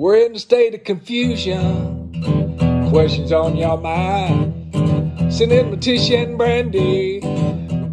[0.00, 2.10] We're in a state of confusion.
[2.88, 4.72] Questions on your mind.
[5.30, 7.20] Send in Letitia and Brandi.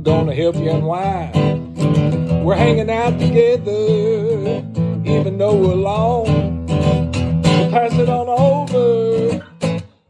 [0.05, 2.45] Gonna help you unwind.
[2.45, 4.63] We're hanging out together,
[5.03, 6.65] even though we're alone.
[6.69, 9.45] So pass it on over.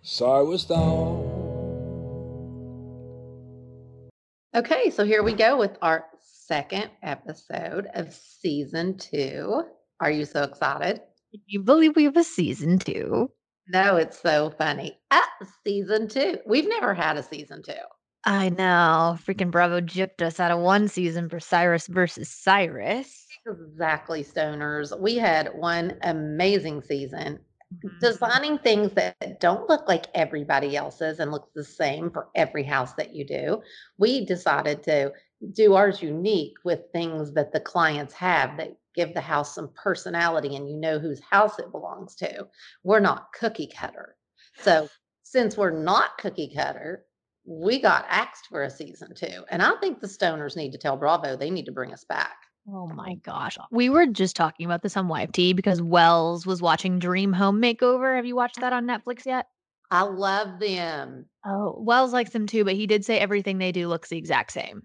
[0.04, 1.32] Sorry we're stoned.
[4.54, 9.64] Okay, so here we go with our second episode of season two.
[10.00, 11.02] Are you so excited?
[11.38, 13.32] Can you believe we have a season two?
[13.68, 14.98] No, it's so funny.
[15.12, 15.30] Ah,
[15.66, 16.40] season two.
[16.48, 17.74] We've never had a season two.
[18.24, 19.18] I know.
[19.24, 23.28] Freaking Bravo gypped us out of one season for Cyrus versus Cyrus.
[23.46, 24.98] Exactly, stoners.
[25.00, 27.40] We had one amazing season
[27.84, 28.00] Mhm.
[28.00, 32.94] designing things that don't look like everybody else's and look the same for every house
[32.94, 33.62] that you do.
[33.98, 35.12] We decided to
[35.52, 40.56] do ours unique with things that the clients have that give the house some personality
[40.58, 42.48] and you know whose house it belongs to.
[42.84, 44.18] We're not cookie cutter.
[44.60, 44.90] So,
[45.24, 47.06] since we're not cookie cutter,
[47.46, 49.44] we got axed for a season two.
[49.50, 52.36] And I think the stoners need to tell Bravo they need to bring us back.
[52.70, 53.58] Oh my gosh.
[53.72, 58.16] We were just talking about this on YFT because Wells was watching Dream Home Makeover.
[58.16, 59.46] Have you watched that on Netflix yet?
[59.90, 61.28] I love them.
[61.46, 64.52] Oh, Wells likes them too, but he did say everything they do looks the exact
[64.52, 64.84] same.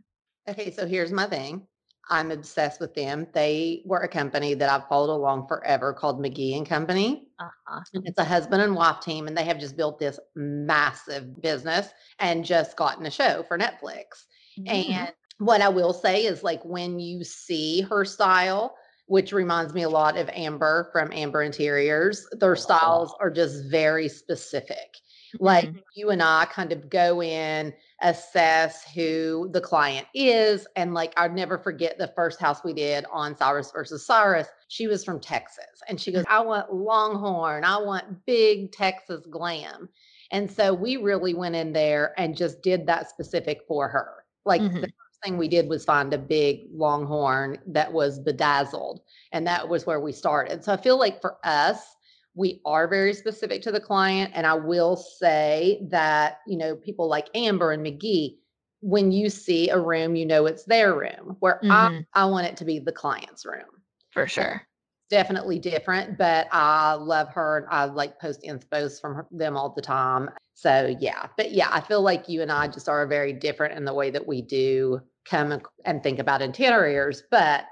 [0.49, 1.67] Okay, so here's my thing.
[2.11, 3.27] I'm obsessed with them.
[3.33, 7.29] They were a company that I've followed along forever called McGee and Company.
[7.39, 7.81] Uh-huh.
[7.95, 11.89] And it's a husband and wife team, and they have just built this massive business
[12.19, 14.27] and just gotten a show for Netflix.
[14.59, 14.93] Mm-hmm.
[14.93, 18.75] And what I will say is like when you see her style,
[19.07, 24.09] which reminds me a lot of Amber from Amber Interiors, their styles are just very
[24.09, 24.97] specific.
[25.39, 25.83] Like Mhm.
[25.95, 30.67] you and I kind of go in, assess who the client is.
[30.77, 34.49] And like I'd never forget the first house we did on Cyrus versus Cyrus.
[34.69, 35.83] She was from Texas.
[35.89, 39.89] And she goes, I want Longhorn, I want big Texas glam.
[40.31, 44.25] And so we really went in there and just did that specific for her.
[44.45, 44.93] Like the Mhm.
[44.99, 49.01] first thing we did was find a big longhorn that was bedazzled.
[49.33, 50.65] And that was where we started.
[50.65, 51.95] So I feel like for us,
[52.35, 54.33] we are very specific to the client.
[54.35, 58.37] And I will say that, you know, people like Amber and McGee,
[58.81, 61.37] when you see a room, you know it's their room.
[61.41, 62.07] Where I, Mhm.
[62.15, 64.67] I want it to be the client's room For sure.
[65.11, 69.69] definitely different, but I love her and I like post inspos from her, them all
[69.69, 70.31] the time.
[70.55, 73.85] So yeah, but yeah, I feel like you and I just are very different in
[73.85, 77.23] the way that we do come and, and think about interiors.
[77.31, 77.67] But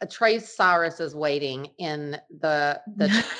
[0.00, 3.08] uh, Trace Cyrus is waiting in the the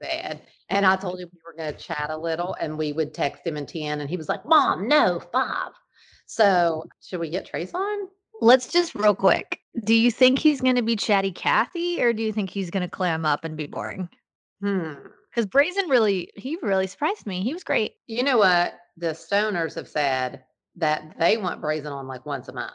[0.00, 3.14] bed, and I told him we were going to chat a little, and we would
[3.14, 5.72] text him in ten, and he was like, "Mom, no, five.
[6.28, 8.08] So should we get Trace on?
[8.40, 9.60] Let's just real quick.
[9.84, 12.82] Do you think he's going to be chatty Cathy or do you think he's going
[12.82, 14.08] to clam up and be boring?
[14.62, 14.92] Hmm.
[15.30, 17.42] Because Braison really, he really surprised me.
[17.42, 17.94] He was great.
[18.06, 18.74] You know what?
[18.96, 20.44] The stoners have said
[20.76, 22.72] that they want Braison on like once a month,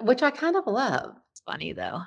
[0.00, 1.14] which I kind of love.
[1.32, 2.00] It's funny though.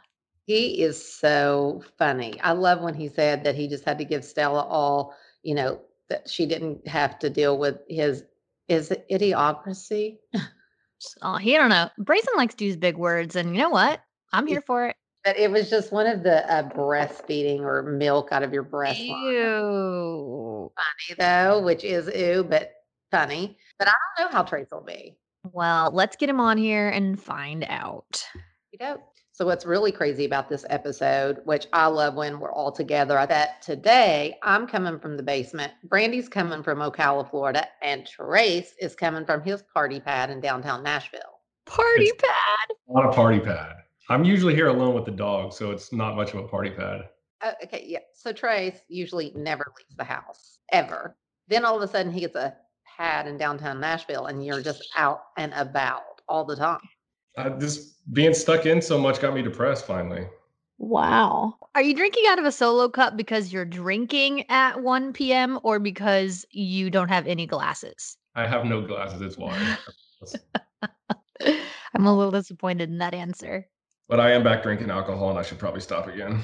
[0.45, 2.39] He is so funny.
[2.41, 5.79] I love when he said that he just had to give Stella all, you know,
[6.09, 8.23] that she didn't have to deal with his
[8.67, 10.17] is it idiocracy.
[11.21, 11.89] Oh, he don't know.
[11.97, 14.01] Braison likes to use big words, and you know what?
[14.31, 14.95] I'm here for it.
[15.25, 19.01] But it was just one of the uh, breastfeeding or milk out of your breast.
[19.01, 20.71] Ew.
[20.75, 22.71] funny though, which is ooh, but
[23.11, 23.57] funny.
[23.79, 25.17] But I don't know how Trace will be.
[25.51, 28.23] Well, let's get him on here and find out.
[28.71, 28.97] You know.
[29.35, 33.63] So what's really crazy about this episode, which I love when we're all together, that
[33.63, 39.25] today I'm coming from the basement, Brandi's coming from Ocala, Florida, and Trace is coming
[39.25, 41.41] from his party pad in downtown Nashville.
[41.65, 42.77] Party It's- pad.
[42.87, 43.77] Not a party pad.
[44.07, 47.09] I'm usually here alone with the dog, so it's not much of a party pad.
[47.41, 47.99] Oh, okay, yeah.
[48.13, 51.17] So Trace usually never leaves the house ever.
[51.47, 54.87] Then all of a sudden he gets a pad in downtown Nashville, and you're just
[54.95, 56.77] out and about all the time.
[57.37, 60.27] Uh, this being stuck in so much got me depressed finally.
[60.77, 61.55] Wow.
[61.75, 65.59] Are you drinking out of a solo cup because you're drinking at 1 p.m.
[65.63, 68.17] or because you don't have any glasses?
[68.35, 69.77] I have no glasses, it's water.
[71.95, 73.67] I'm a little disappointed in that answer.
[74.09, 76.41] But I am back drinking alcohol and I should probably stop again.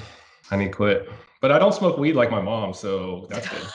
[0.50, 1.08] I need to quit.
[1.40, 3.62] But I don't smoke weed like my mom, so that's good.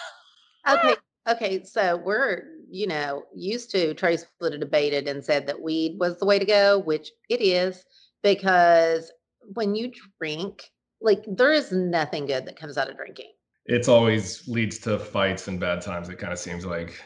[0.68, 0.96] Okay.
[1.30, 1.64] Okay.
[1.64, 6.18] So we're, you know, used to Trace would have debated and said that weed was
[6.18, 7.86] the way to go, which it is,
[8.22, 9.14] because
[9.54, 10.70] when you drink,
[11.00, 13.32] like there is nothing good that comes out of drinking.
[13.66, 17.02] It's always leads to fights and bad times, it kind of seems like.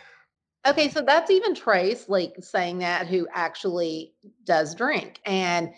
[0.66, 4.14] Okay, so that's even Trace like saying that who actually
[4.46, 5.20] does drink.
[5.24, 5.70] And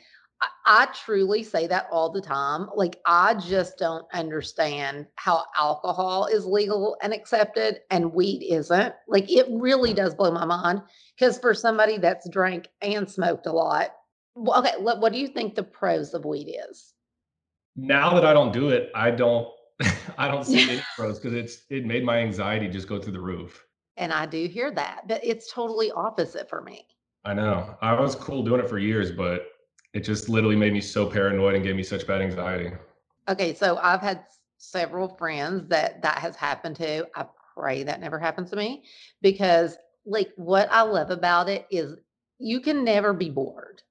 [0.66, 2.68] I, truly say that all the time.
[2.76, 8.94] Like, I just don't understand how alcohol is legal and accepted and weed isn't.
[9.08, 9.98] Like, it really mm.
[9.98, 10.82] does blow my mind.
[11.18, 13.90] Because for somebody that's drank and smoked a lot,
[14.36, 16.94] well, okay, what, what do you think the pros of weed is?
[17.76, 19.48] Now that I don't do it, I don't
[20.18, 23.22] I don't see any pros because it's it made my anxiety just go through the
[23.22, 23.66] roof.
[23.98, 26.86] And I do hear that, but it's totally opposite for me.
[27.26, 27.76] I know.
[27.82, 29.46] I was cool doing it for years, but
[29.94, 32.72] it just literally made me so paranoid and gave me such bad anxiety.
[33.28, 34.26] Okay, so I've had
[34.58, 37.08] several friends that that has happened to.
[37.16, 38.84] I pray that never happens to me
[39.22, 41.96] because like what I love about it is
[42.40, 43.82] you can never be bored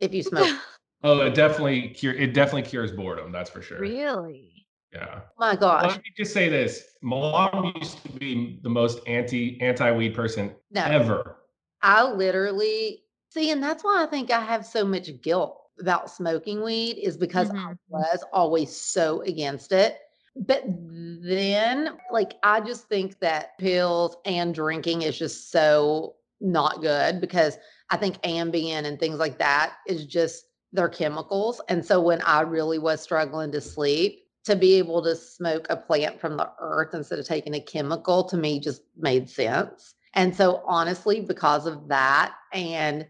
[0.00, 0.50] if you smoke.
[1.04, 3.78] Oh, it definitely cure it definitely cures boredom, that's for sure.
[3.78, 4.66] really?
[4.92, 5.20] Yeah.
[5.38, 5.82] My gosh.
[5.82, 5.96] Let gosh.
[5.98, 6.84] me just say this.
[7.02, 10.82] Mom used to be the most anti anti-weed person No.
[10.84, 11.36] ever.
[11.82, 13.04] I literally
[13.36, 17.16] see, and that's why I think I have so much guilt about smoking weed is
[17.16, 17.78] because I Mhm.
[17.88, 19.98] was always so against it.
[20.36, 27.20] But then, like, I just think that pills and drinking is just so not good
[27.20, 27.58] because
[27.90, 31.60] I think Ambien and things like that is just they're chemicals.
[31.68, 35.76] And so when I really was struggling to sleep, to be able to smoke a
[35.76, 39.94] plant from the earth instead of taking a chemical to me just made sense.
[40.14, 43.06] And so honestly, because of that, and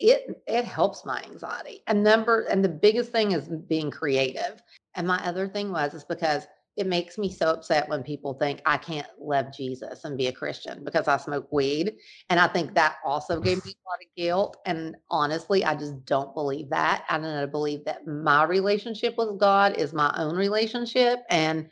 [0.00, 1.82] it it helps my anxiety.
[1.86, 4.62] And number and the biggest thing is being creative.
[4.94, 6.46] And my other thing was is because
[6.78, 10.32] it makes me so upset when people think I can't love Jesus and be a
[10.32, 11.96] Christian because I smoke weed.
[12.30, 14.58] And I think that also gave me a lot of guilt.
[14.64, 17.04] And honestly, I just don't believe that.
[17.08, 21.24] I don't believe that my relationship with God is my own relationship.
[21.30, 21.68] And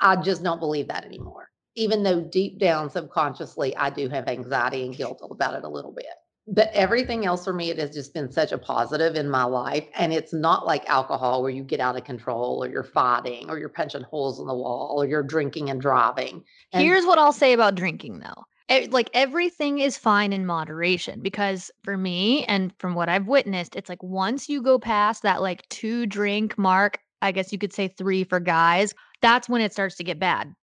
[0.00, 1.50] I just don't believe that anymore.
[1.76, 5.92] Even though deep down subconsciously, I do have anxiety and guilt about it a little
[5.92, 6.06] bit.
[6.52, 9.84] But everything else for me, it has just been such a positive in my life.
[9.94, 13.56] And it's not like alcohol where you get out of control or you're fighting or
[13.58, 16.42] you're punching holes in the wall or you're drinking and driving.
[16.72, 18.44] And Here's what I'll say about drinking though.
[18.90, 23.88] Like everything is fine in moderation because for me and from what I've witnessed, it's
[23.88, 27.88] like once you go past that like two drink mark, I guess you could say
[27.88, 30.54] three for guys, that's when it starts to get bad.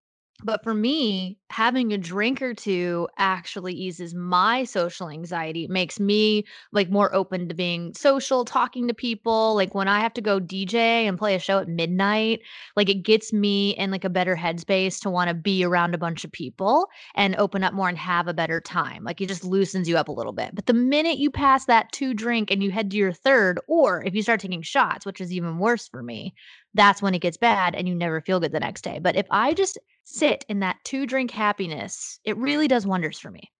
[0.43, 6.45] But for me, having a drink or two actually eases my social anxiety, makes me
[6.71, 9.55] like more open to being social, talking to people.
[9.55, 12.41] Like when I have to go DJ and play a show at midnight,
[12.75, 15.99] like it gets me in like a better headspace to want to be around a
[15.99, 19.03] bunch of people and open up more and have a better time.
[19.03, 20.53] Like it just loosens you up a little bit.
[20.53, 24.03] But the minute you pass that two drink and you head to your third, or
[24.03, 26.33] if you start taking shots, which is even worse for me,
[26.73, 28.99] that's when it gets bad and you never feel good the next day.
[28.99, 33.31] But if I just sit in that two drink happiness, it really does wonders for
[33.31, 33.51] me.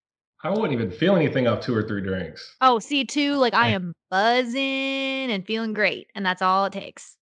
[0.44, 2.56] I wouldn't even feel anything off two or three drinks.
[2.62, 6.10] Oh, see, too, like I am buzzing and feeling great.
[6.16, 7.18] And that's all it takes.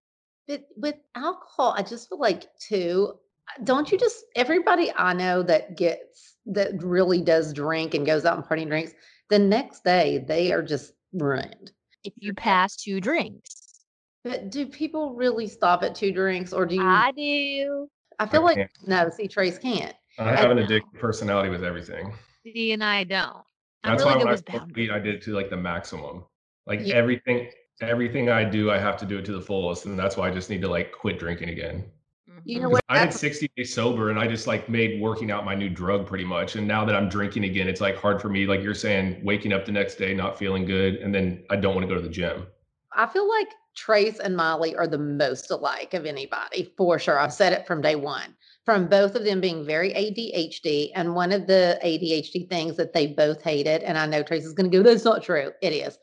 [0.46, 3.14] But with alcohol, I just feel like too,
[3.48, 8.24] uh, don't you just everybody I know that gets that really does drink and goes
[8.24, 8.92] out and party and drinks,
[9.30, 11.72] the next day they are just ruined.
[12.04, 13.84] If you pass two drinks,
[14.24, 17.88] But do people really stop at two drinks or do you I do.
[18.18, 19.94] I feel I like no, see Trace can't.
[20.18, 22.14] I have an addictive personality with everything.
[22.44, 23.44] See, and I don't.
[23.84, 25.56] I'm That's really why good when I with weed, I did it to like the
[25.56, 26.24] maximum.
[26.66, 26.94] Like Yeah.
[26.94, 27.50] everything,
[27.80, 30.30] everything I do, I have to do it to the fullest, and that's why I
[30.32, 31.84] just need to like quit drinking again.
[32.30, 32.38] Mm-hmm.
[32.44, 32.82] You know what?
[32.88, 36.06] I did 60 days sober, and I just like made working out my new drug
[36.06, 36.56] pretty much.
[36.56, 38.46] And now that I'm drinking again, it's like hard for me.
[38.46, 41.74] Like you're saying, waking up the next day not feeling good, and then I don't
[41.74, 42.46] want to go to the gym.
[42.94, 47.18] I feel like Trace and Molly are the most alike of anybody for sure.
[47.18, 48.36] I've said it from day one.
[48.64, 53.08] From both of them being very ADHD, and one of the ADHD things that they
[53.08, 55.50] both hated, and I know Trace is going to go, that's not true.
[55.62, 55.98] It is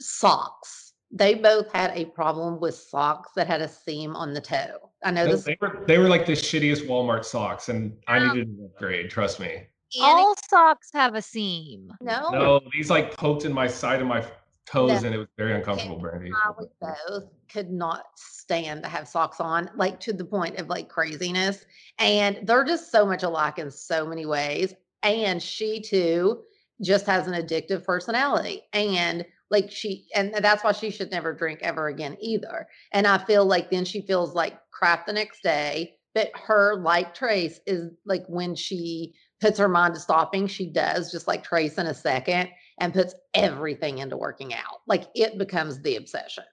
[0.00, 0.94] socks.
[1.10, 4.90] They both had a problem with socks that had a seam on the toe.
[5.04, 5.44] I know No, this.
[5.44, 8.32] They were they were like the shittiest Walmart socks, and I Ow.
[8.32, 9.10] needed an upgrade.
[9.10, 9.64] Trust me.
[10.00, 11.92] All socks have a seam.
[12.00, 14.24] no, No, these like poked in my side of my
[14.66, 15.06] toes, No.
[15.06, 16.30] and it was very uncomfortable, Brandi.
[16.30, 20.88] Molly both could not stand to have socks on, like to the point of like
[20.88, 21.64] craziness.
[21.98, 24.74] And they're just so much alike in so many ways.
[25.02, 26.42] And she too
[26.82, 28.62] just has an addictive personality.
[28.72, 32.66] And Like she, and that's why she should never drink ever again either.
[32.92, 35.94] And I feel like then she feels like crap the next day.
[36.14, 41.12] But her, like Trace, is like when she puts her mind to stopping, she does
[41.12, 44.80] just like Trace in a second and puts everything into working out.
[44.86, 46.44] Like it becomes the obsession.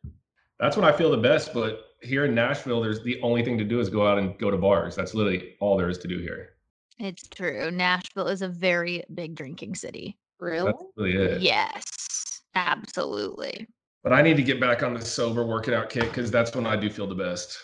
[0.61, 1.53] That's when I feel the best.
[1.53, 4.49] But here in Nashville, there's the only thing to do is go out and go
[4.51, 4.95] to bars.
[4.95, 6.51] That's literally all there is to do here.
[6.99, 7.71] It's true.
[7.71, 10.17] Nashville is a very big drinking city.
[10.39, 10.71] Really?
[10.71, 11.41] That's really it.
[11.41, 13.67] Yes, absolutely.
[14.03, 16.65] But I need to get back on the sober working out kick because that's when
[16.67, 17.57] I do feel the best.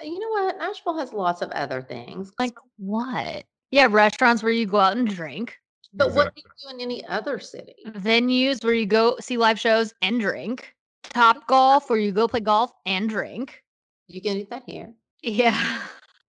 [0.00, 0.58] Uh, you know what?
[0.58, 2.32] Nashville has lots of other things.
[2.38, 3.44] Like what?
[3.72, 5.58] Yeah, restaurants where you go out and drink,
[5.94, 7.74] But what do you do in any other city?
[7.88, 10.75] venues where you go see live shows and drink,
[11.10, 13.62] top golf where you go play golf and drink.
[14.08, 14.92] You can do that here.
[15.22, 15.80] Yeah.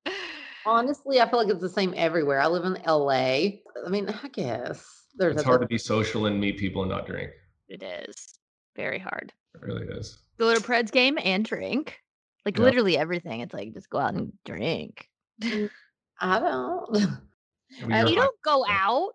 [0.65, 2.41] Honestly, I feel like it's the same everywhere.
[2.41, 3.60] I live in LA.
[3.86, 6.91] I mean, I guess there's It's a hard to be social and meet people and
[6.91, 7.31] not drink.
[7.69, 8.34] it is
[8.75, 9.31] very hard.
[9.55, 10.17] It really is.
[10.39, 12.00] Go to Preds game and drink.
[12.46, 12.65] Like Yeah.
[12.65, 13.39] literally everything.
[13.41, 15.10] It's like just go out and drink.
[15.41, 15.69] Mm,
[16.19, 16.89] I don't.
[16.98, 18.15] I mean, you're you fine.
[18.15, 19.12] don't go out.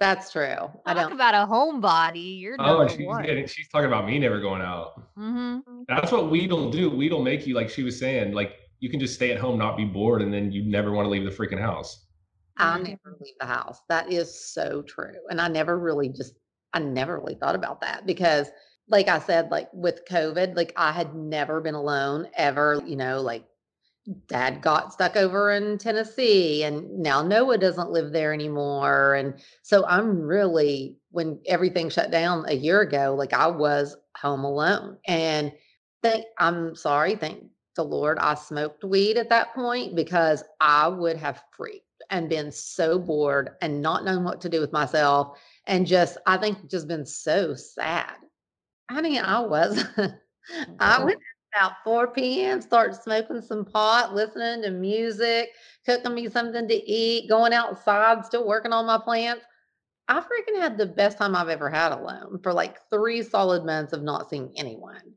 [0.00, 0.42] That's true.
[0.86, 1.12] I Talk don't.
[1.12, 2.40] about a homebody.
[2.40, 3.22] You're Oh, number and she's, one.
[3.24, 4.94] getting, she's talking about me never going out.
[5.18, 5.82] Mm-hmm.
[5.88, 6.88] That's what weed'll do.
[6.88, 9.76] Weed'll make you, like she was saying, like you can just stay at home, not
[9.76, 12.06] be bored, and then you never want to leave the freaking house.
[12.56, 12.82] I Mhm.
[12.88, 13.80] never leave the house.
[13.90, 15.16] That is so true.
[15.28, 16.34] And I never really just,
[16.72, 18.50] I never really thought about that because,
[18.88, 23.20] like I said, like with COVID, like I had never been alone ever, you know,
[23.20, 23.44] like
[24.26, 29.14] dad got stuck over in Tennessee and now Noah doesn't live there anymore.
[29.14, 34.44] And so I'm really, when everything shut down a year ago, like I was home
[34.44, 34.98] alone.
[35.06, 35.52] And
[36.02, 37.44] thank, I'm sorry, thank
[37.76, 42.50] the Lord, I smoked weed at that point because I would have freaked and been
[42.50, 45.38] so bored and not known what to do with myself.
[45.66, 48.16] And just, I think, just been so sad.
[48.88, 49.84] I mean, I was,
[50.80, 51.20] I went
[51.54, 55.50] about 4 p.m., start smoking some pot, listening to music,
[55.84, 59.44] cooking me something to eat, going outside, still working on my plants.
[60.08, 63.92] I freaking had the best time I've ever had alone for like three solid months
[63.92, 65.14] of not seeing anyone.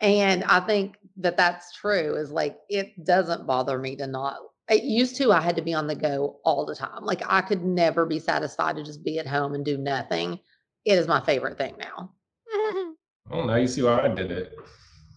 [0.00, 4.36] And I think that that's true is like it doesn't bother me to not.
[4.68, 7.04] It used to, I had to be on the go all the time.
[7.04, 10.38] Like I could never be satisfied to just be at home and do nothing.
[10.84, 12.12] It is my favorite thing now.
[13.30, 14.54] Oh, now you see why I did it.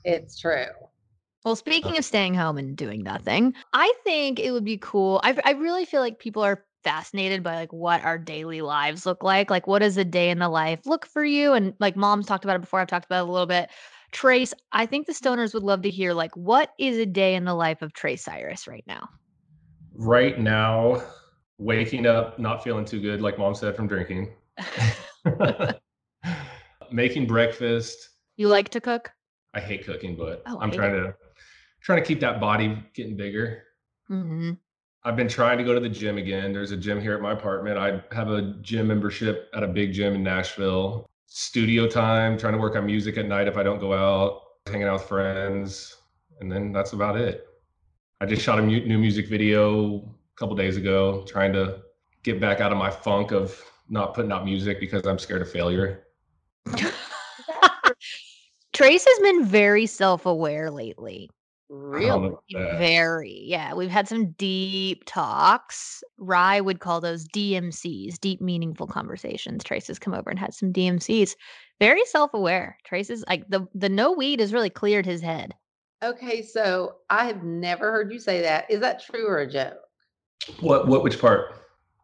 [0.07, 0.67] It's true.
[1.43, 5.19] Well, speaking of staying home and doing nothing, I think it would be cool.
[5.21, 9.21] I I really feel like people are fascinated by like what our daily lives look
[9.21, 9.49] like.
[9.51, 11.51] Like what does a day in the life look for you?
[11.51, 13.69] And like mom's talked about it before, I've talked about it a little bit.
[14.13, 15.27] Trace, I think the mm-hmm.
[15.27, 18.23] stoners would love to hear like what is a day in the life of Trace
[18.23, 19.09] Cyrus right now?
[19.93, 21.03] Right now,
[21.57, 24.31] waking up, not feeling too good, like mom said, from drinking.
[26.91, 28.09] Making breakfast.
[28.37, 29.11] You like to cook?
[29.57, 31.15] I hate cooking, but Oh, I'm trying to
[31.81, 33.63] trying to keep that body getting bigger.
[34.07, 34.51] hmm
[35.03, 36.51] I've been trying to go to the gym again.
[36.53, 37.77] There's a gym here at my apartment.
[37.77, 41.07] I have a gym membership at a big gym in Nashville.
[41.27, 44.83] Studio time, trying to work on music at night if I don't go out, hanging
[44.87, 45.95] out with friends,
[46.39, 47.45] and then that's about it.
[48.21, 51.79] I just shot a new music video a couple days ago, trying to
[52.23, 53.59] get back out of my funk of
[53.89, 56.03] not putting out music because I'm scared of failure.
[58.77, 61.31] Trace has been very self-aware lately.
[61.67, 62.05] Really?
[62.05, 62.77] know about that.
[62.77, 63.41] Very.
[63.43, 63.73] Yeah.
[63.73, 66.03] We've had some deep talks.
[66.19, 69.63] Rye would call those DMCs, deep, meaningful conversations.
[69.63, 71.35] Trace has come over and had some DMCs.
[71.79, 72.77] Very self aware.
[72.83, 75.55] Trace is like the, the no weed has really cleared his head.
[76.03, 78.69] Okay, so I have never heard you say that.
[78.69, 79.79] Is that true or a joke?
[80.59, 81.55] What what which part?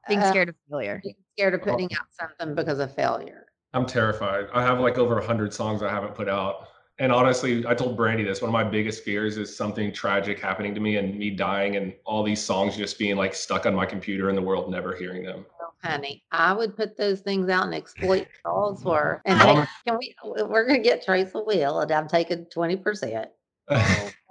[0.07, 1.01] Being Uh, scared of failure.
[1.03, 3.45] being scared of putting out something because of failure.
[3.73, 4.47] I'm terrified.
[4.53, 6.67] I have like over 100 songs I haven't put out.
[6.99, 8.39] And honestly, I told Brandi this.
[8.39, 11.91] One of my biggest fears is something tragic happening to me and me dying and
[12.05, 15.23] all these songs just being like stuck on my computer and the world never hearing
[15.23, 15.43] them.
[15.83, 16.23] honey.
[16.31, 19.23] I would put those things out and exploit calls for.
[19.25, 20.15] And Mom- can we?
[20.23, 23.29] We're gonna get Trace a wheel, and I'm taking twenty percent.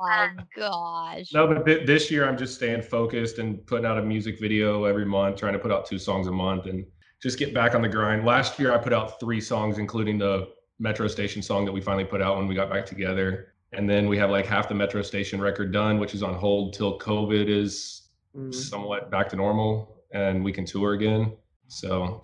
[0.05, 1.33] Oh my gosh.
[1.33, 4.83] no, but thi- this year I'm just staying focused and putting out a music video
[4.85, 6.85] every month, trying to put out two songs a month and
[7.23, 8.25] just get back on the grind.
[8.25, 10.49] Last year I put out three songs, including the
[10.79, 13.55] Metro Station song that we finally put out when we got back together.
[13.73, 16.75] And then we have like half the Metro Station record done, which is on hold
[16.75, 18.02] till COVID is
[18.37, 18.55] Mm.
[18.55, 21.37] somewhat back to normal and we can tour again.
[21.69, 22.23] So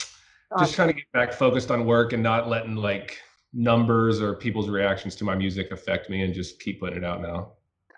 [0.59, 3.19] just trying to get back focused on work and not letting like
[3.53, 7.21] numbers or people's reactions to my music affect me and just keep putting it out
[7.21, 7.53] now.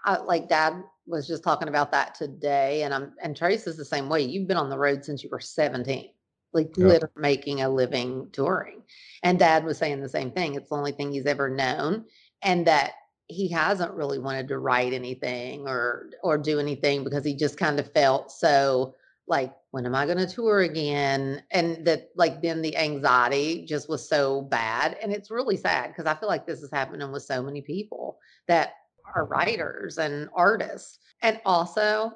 [0.04, 3.84] I, like Dad was just talking about that today, and I'm and Trace is the
[3.84, 4.22] same way.
[4.22, 6.10] You've been on the road since you were seventeen.
[6.52, 6.86] Like Yeah.
[6.86, 8.82] literally making a living touring.
[9.22, 10.54] And dad was saying the same thing.
[10.54, 12.06] It's the only thing he's ever known.
[12.42, 12.92] And that
[13.28, 17.78] he hasn't really wanted to write anything or or do anything because he just kind
[17.78, 18.94] of felt so
[19.28, 23.88] like when am i going to tour again and that like then the anxiety just
[23.88, 27.22] was so bad and it's really sad because i feel like this is happening with
[27.22, 28.72] so many people that
[29.14, 32.12] are writers and artists and also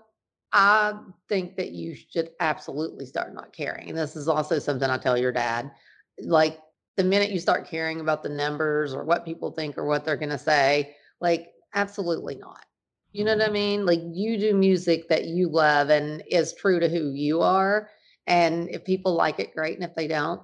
[0.55, 0.95] i
[1.29, 5.19] think that you should absolutely start not caring and this is also something i tell
[5.19, 5.71] your dad
[6.23, 6.59] like
[6.97, 10.17] the minute you start caring about the numbers or what people think or what they're
[10.17, 12.65] going to say like absolutely not
[13.15, 13.53] you know what I mm-hmm.
[13.55, 13.87] mean?
[13.87, 17.89] Like you do music that you love and is true to who you are.
[18.27, 19.77] And if people like it, great.
[19.77, 20.43] And if they don't,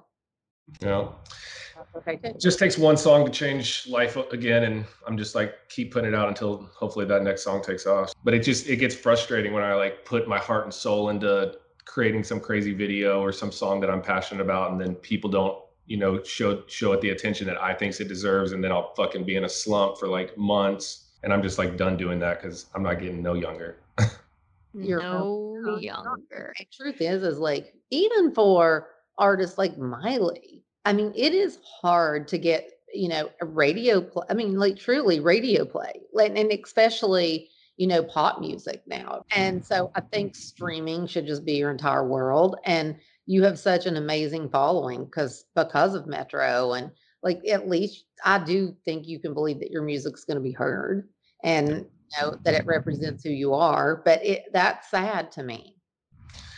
[0.79, 2.27] that's okay too.
[2.27, 6.13] it just takes one song to change life again, and I'm just like keep putting
[6.13, 8.13] it out until hopefully that next song takes off.
[8.23, 11.57] But it just it gets frustrating when I like put my heart and soul into
[11.85, 15.57] creating some crazy video or some song that I'm passionate about, and then people don't
[15.87, 18.93] you know show show it the attention that I thinks it deserves, and then I'll
[18.95, 21.07] fucking be in a slump for like months.
[21.23, 23.77] And I'm just like done doing that because I'm not getting no younger.
[24.73, 25.81] You're no you're not.
[25.81, 26.53] younger.
[26.57, 32.27] The truth is, is like even for artists like Miley, I mean, it is hard
[32.29, 34.25] to get, you know, a radio play.
[34.29, 39.23] I mean, like truly radio play, and especially, you know, pop music now.
[39.31, 39.65] And mm-hmm.
[39.65, 42.57] so I think streaming should just be your entire world.
[42.65, 46.91] And you have such an amazing following because because of Metro and
[47.23, 50.51] like at least I do think you can believe that your music's going to be
[50.51, 51.07] heard
[51.43, 51.85] and you
[52.19, 54.01] know that it represents who you are.
[54.03, 55.77] But it that's sad to me.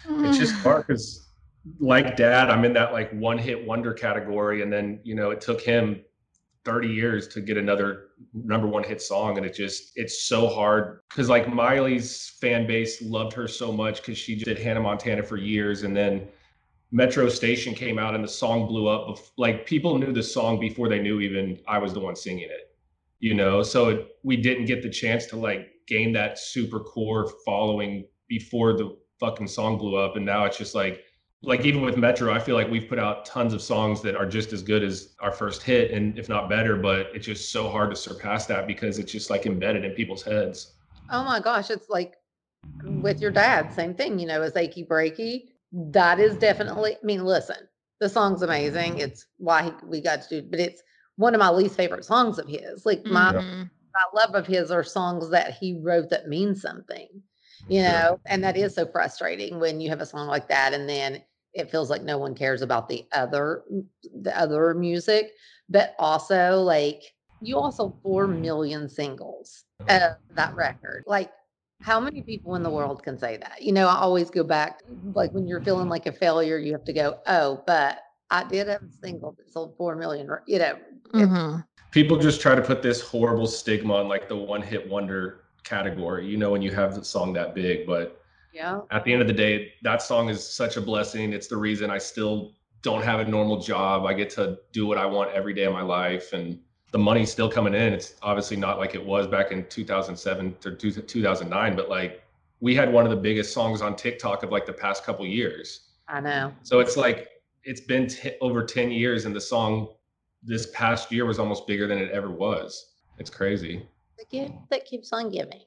[0.07, 0.61] it's just mm.
[0.61, 1.27] hard because
[1.79, 4.62] like dad i'm in that like one hit wonder category.
[4.62, 6.01] And then you know it took him
[6.65, 9.38] 30 years to get another number one hit song.
[9.38, 11.00] And it just it's so hard.
[11.10, 15.38] Because like miley's fan base loved her so much because she did hannah montana for
[15.38, 15.84] years.
[15.84, 16.27] And then
[16.91, 20.88] metro station came out and the song blew up like people knew the song before
[20.88, 22.74] they knew even i was the one singing it
[23.24, 23.63] you know?
[23.63, 28.74] So it, we didn't get the chance to like gain that super core following before
[28.74, 30.17] the fucking song blew up.
[30.17, 31.05] And now it's just like
[31.45, 34.25] like even with metro i feel like we've put out tons of songs that are
[34.25, 37.69] just as good as our first hit and if not better but it's just so
[37.69, 40.73] hard to surpass that because it's just like embedded in people's heads
[41.10, 42.15] Oh my gosh, it's like
[42.84, 45.49] with your dad, same thing, you know, as Achy Breaky.
[45.71, 47.58] That is definitely, I mean, listen,
[47.99, 48.97] the song's amazing.
[48.99, 50.82] It's why he- we got to do, but it's
[51.17, 52.86] one of my least favorite songs of his.
[52.86, 53.69] Like my, Mhm.
[53.93, 57.10] my love of his are songs that he wrote that mean something,
[57.67, 57.91] you Sure.
[57.91, 61.21] know, and that is so frustrating when you have a song like that and then
[61.53, 63.63] it feels like no one cares about the other
[64.21, 65.33] the other music,
[65.69, 67.03] but also like
[67.41, 71.03] you also 4 million singles of that record.
[71.07, 71.31] Like
[71.81, 73.61] how many people in the world can say that?
[73.61, 74.81] You know, I always go back
[75.13, 78.67] like when you're feeling like a failure, you have to go, "Oh, but I did
[78.67, 80.77] have a single that sold 4 million," you know,
[81.13, 81.63] Mhm.
[81.91, 86.25] people just try to put this horrible stigma on like the one hit wonder category
[86.27, 88.22] you know when you have the song that big but
[88.53, 88.81] yeah.
[88.91, 91.33] at the end of the day that song is such a blessing.
[91.33, 94.05] It's the reason i still don't have a normal job.
[94.05, 96.59] I get to do what i want every day of my life and
[96.91, 97.91] the money's still coming in.
[97.91, 102.23] It's obviously not like it was back in 2007 to 2009 but like
[102.59, 105.89] we had one of the biggest songs on tiktok of like the past couple years.
[106.07, 106.53] I know.
[106.63, 107.29] so it's like
[107.63, 109.87] it's been t- over 10 years and the song
[110.43, 112.93] this past year was almost bigger than it ever was.
[113.17, 113.87] It's crazy.
[114.17, 115.61] The gift that keeps on giving.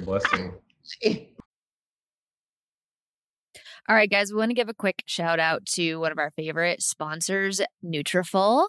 [0.00, 0.52] blessing
[3.88, 6.30] All right, guys, we want to give a quick shout out to one of our
[6.30, 8.68] favorite sponsors, Nutrafol.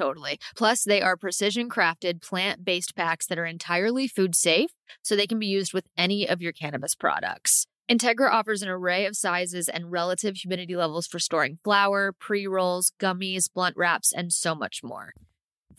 [0.00, 0.38] Totally.
[0.56, 4.70] Plus, they are precision crafted plant based packs that are entirely food safe,
[5.02, 7.66] so they can be used with any of your cannabis products.
[7.86, 12.92] Integra offers an array of sizes and relative humidity levels for storing flour, pre rolls,
[12.98, 15.12] gummies, blunt wraps, and so much more.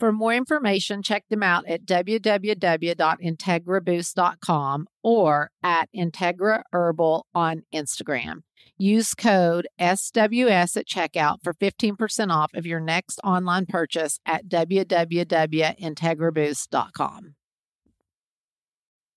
[0.02, 8.38] For more information, check them out at www.integraboost.com or at Integra Herbal on Instagram.
[8.76, 17.34] Use code SWS at checkout for 15% off of your next online purchase at www.integraboost.com.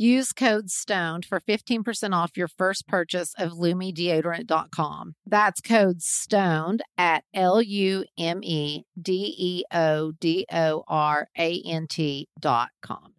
[0.00, 5.14] Use code STONED for 15% off your first purchase of LumeDeodorant.com.
[5.26, 11.62] That's code STONED at L U M E D E O D O R A
[11.66, 13.12] N T.com.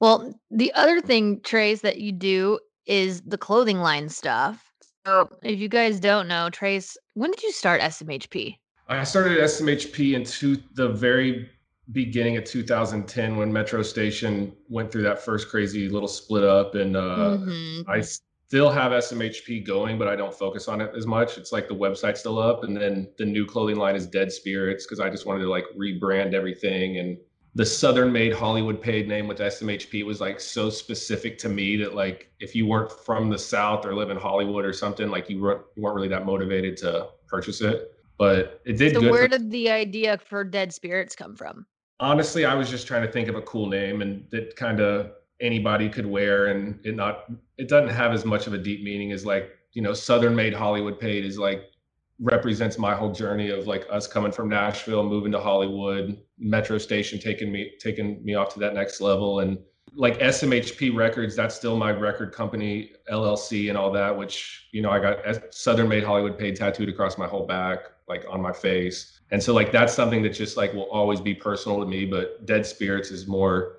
[0.00, 4.62] Well, the other thing, Trace, that you do is the clothing line stuff.
[5.06, 8.56] So if you guys don't know, Trace, when did you start SMHP?
[8.86, 11.48] I started SMHP into the very
[11.92, 16.96] beginning of 2010 when Metro Station went through that first crazy little split up, and
[16.96, 17.84] uh, Mhm.
[17.88, 21.38] I still have SMHP going, but I don't focus on it as much.
[21.38, 24.86] It's like the website's still up, and then the new clothing line is Dead Spirits
[24.86, 26.98] because I just wanted to like rebrand everything.
[26.98, 27.18] And
[27.54, 31.94] the Southern Made Hollywood paid name with SMHP was like so specific to me that
[31.94, 35.40] like if you weren't from the South or live in Hollywood or something, like you
[35.42, 37.90] weren't you weren't really that motivated to purchase it.
[38.18, 41.66] But it did So where for- did the idea for Dead Spirits come from?
[42.02, 45.12] Honestly i was just trying to think of a cool name and that kind of
[45.40, 49.12] anybody could wear and it not it doesn't have as much of a deep meaning
[49.12, 51.70] as like you know southern made hollywood paid is like
[52.18, 57.20] represents my whole journey of like us coming from nashville moving to hollywood metro station
[57.20, 59.40] taking me taking me off to that next level.
[59.40, 59.58] And
[59.94, 64.90] like smhp records that's still my record company llc and all that which you know
[64.90, 65.18] i got
[65.54, 69.52] southern made hollywood paid tattooed across my whole back like on my face and so
[69.52, 73.10] like that's something that just like will always be personal to me but dead spirits
[73.10, 73.78] is more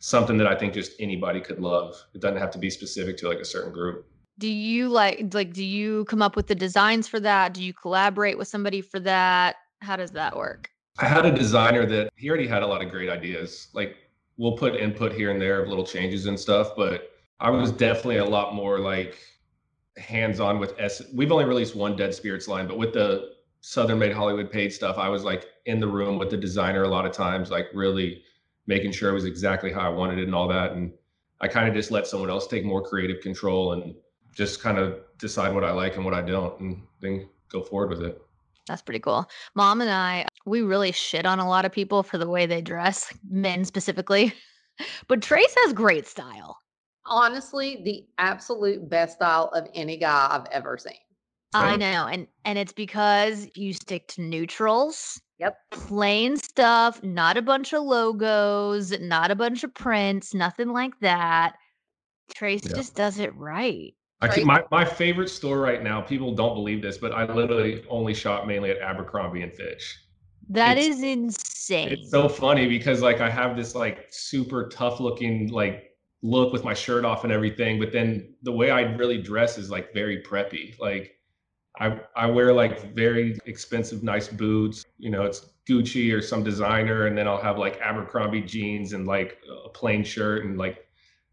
[0.00, 3.28] something that i think just anybody could love it doesn't have to be specific to
[3.28, 4.06] like a certain group
[4.38, 7.54] Do you like like do you come up with the designs for that?
[7.54, 9.56] Do you collaborate with somebody for that?
[9.80, 10.70] How does that work?
[10.98, 13.96] i had a designer that he already had a lot of great ideas like
[14.36, 18.18] we'll put input here and there of little changes and stuff but i was definitely
[18.18, 19.18] a lot more like
[19.96, 21.02] hands on with S.
[21.12, 23.33] We've only released one Dead Spirits line, but with the
[23.66, 26.88] Southern Made Hollywood paid stuff, I was like in the room with the designer a
[26.88, 28.22] lot of times, like really
[28.66, 30.72] making sure it was exactly how I wanted it and all that.
[30.72, 30.92] And
[31.40, 33.94] I kind of just let someone else take more creative control and
[34.34, 37.88] just kind of decide what I like and what I don't, and then go forward
[37.88, 38.20] with it.
[38.68, 39.30] That's pretty cool.
[39.54, 42.60] Mom and I, we really shit on a lot of people for the way they
[42.60, 44.34] dress, men specifically.
[45.06, 46.58] But Trace has great style.
[47.06, 50.98] Honestly, the absolute best style of any guy I've ever seen.
[51.54, 52.06] I know.
[52.06, 55.56] And and it's because you stick to neutrals, Yep.
[55.70, 61.54] plain stuff, not a bunch of logos, not a bunch of prints, nothing like that.
[62.34, 62.76] Trace Yeah.
[62.76, 63.94] just does it right.
[64.20, 66.00] I keep, my my favorite store right now.
[66.00, 69.98] People don't believe this, but I literally only shop mainly at Abercrombie and Fitch.
[70.50, 71.88] That It's- is insane.
[71.92, 75.90] It's so funny because like I have this like super tough looking like
[76.22, 79.70] look with my shirt off and everything, but then the way I really dress is
[79.70, 80.78] like very preppy.
[80.78, 81.13] Like
[81.78, 87.06] I I wear like very expensive nice boots, you know, it's Gucci or some designer
[87.06, 90.86] and then I'll have like Abercrombie jeans and like a plain shirt and like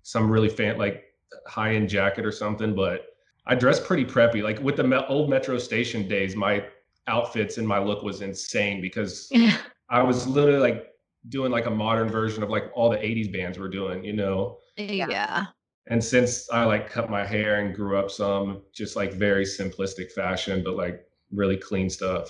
[0.03, 1.03] some really fan like
[1.47, 3.07] high end jacket or something, but
[3.45, 4.41] I dress pretty preppy.
[4.43, 6.65] Like with the me- old Metro Station days, my
[7.07, 9.31] outfits and my look was insane because
[9.89, 10.87] I was literally like
[11.29, 14.57] doing like a modern version of like all the 80s bands were doing, you know.
[14.77, 15.45] yeah.
[15.87, 20.11] And since I like cut my hair and grew up some, just like very simplistic
[20.11, 22.29] fashion, but like really clean stuff.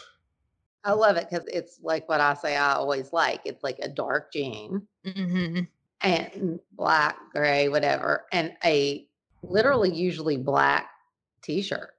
[0.84, 3.42] I love it because it's like what I say I always like.
[3.46, 5.62] It's like a dark jean hmm
[6.02, 9.08] and black, gray, whatever, and a
[9.44, 10.90] literally usually black
[11.42, 11.94] t-shirt.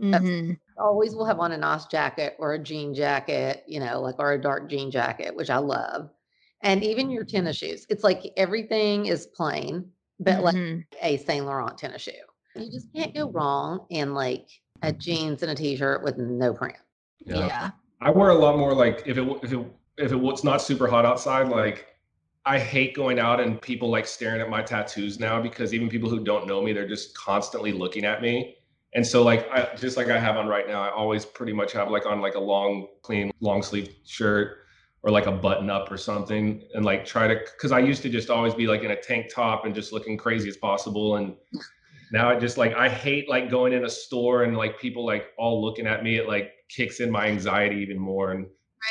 [0.00, 4.14] hmm Always will have on a nice jacket or a jean jacket, you know, like
[4.20, 6.10] or a dark jean jacket, which I love.
[6.62, 7.84] And even your tennis shoes.
[7.90, 10.84] It's like everything is plain, but like Mhm.
[11.02, 12.12] a Saint Laurent tennis shoe.
[12.54, 14.48] You just can't go wrong in like
[14.82, 16.76] a jeans and a t-shirt with no print.
[17.24, 17.70] yeah.
[18.00, 20.86] I wear a lot more like if it if it if it was not super
[20.86, 21.86] hot outside, like
[22.46, 26.08] I hate going out and people like staring at my tattoos now because even people
[26.08, 28.56] who don't know me, they're just constantly looking at me.
[28.94, 31.72] And so like I just like I have on right now, I always pretty much
[31.72, 34.58] have like on like a long, clean, long sleeve shirt
[35.02, 38.08] or like a button up or something and like try to because I used to
[38.08, 41.16] just always be like in a tank top and just looking crazy as possible.
[41.16, 41.34] And
[42.12, 45.26] now I just like I hate like going in a store and like people like
[45.38, 46.16] all looking at me.
[46.16, 48.46] It like kicks in my anxiety even more and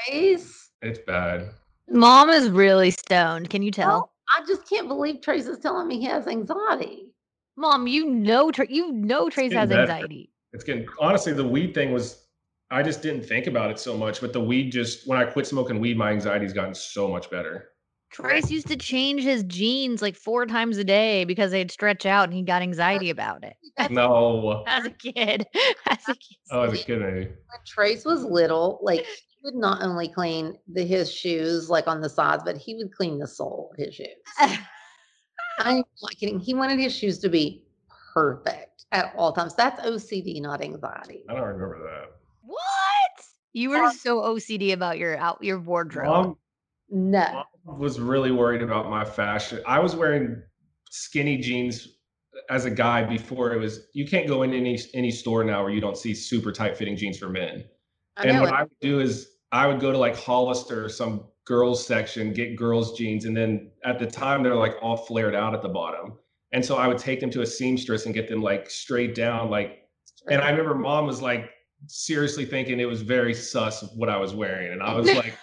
[0.06, 1.50] Trace, it's bad.
[1.90, 3.50] Mom is really stoned.
[3.50, 3.88] Can you tell?
[3.88, 7.14] well, I just can't believe Trace is telling me he has anxiety.
[7.56, 9.82] Mom, you know, Tra- you know, Trace has better.
[9.82, 10.30] anxiety.
[10.54, 12.27] It's getting honestly the weed thing was
[12.70, 15.48] I just didn't think about it so much, but the weed just when I quit
[15.48, 17.70] smoking weed, my anxiety's gotten so much better.
[18.10, 22.26] Trace used to change his jeans like four times a day because they'd stretch out
[22.26, 23.56] and he got anxiety about it.
[23.92, 24.64] No.
[24.66, 25.46] As a kid.
[25.88, 26.38] As a kid.
[26.50, 27.26] Oh, as a kid, maybe.
[27.26, 32.02] When Trace was little, like he would not only clean the, his shoes like on
[32.02, 34.08] the sides, but he would clean the sole of his shoes.
[35.60, 36.40] I'm not kidding.
[36.40, 37.66] He wanted his shoes to be
[38.14, 39.54] perfect at all times.
[39.54, 41.24] That's OCD, not anxiety.
[41.30, 42.17] I don't remember that.
[43.58, 43.62] What?
[43.62, 46.08] You were so OCD about your out your wardrobe.
[46.08, 46.38] Mom,
[46.90, 47.44] No.
[47.66, 49.62] mom was really worried about my fashion.
[49.66, 50.42] I was wearing
[50.92, 51.88] skinny jeans
[52.50, 55.72] as a guy before it was you can't go in any any store now where
[55.72, 57.66] you don't see super tight fitting jeans for men.
[58.16, 60.90] I and what and I would do is I would go to like Hollister or
[60.90, 65.34] some girls section, get girls jeans, and then at the time they're like all flared
[65.34, 66.14] out at the bottom.
[66.52, 69.50] And so I would take them to a seamstress and get them like straight down,
[69.50, 69.84] like.
[70.30, 71.50] And I remember mom was like
[71.88, 75.38] seriously thinking it was very sus what I was wearing, and I was like,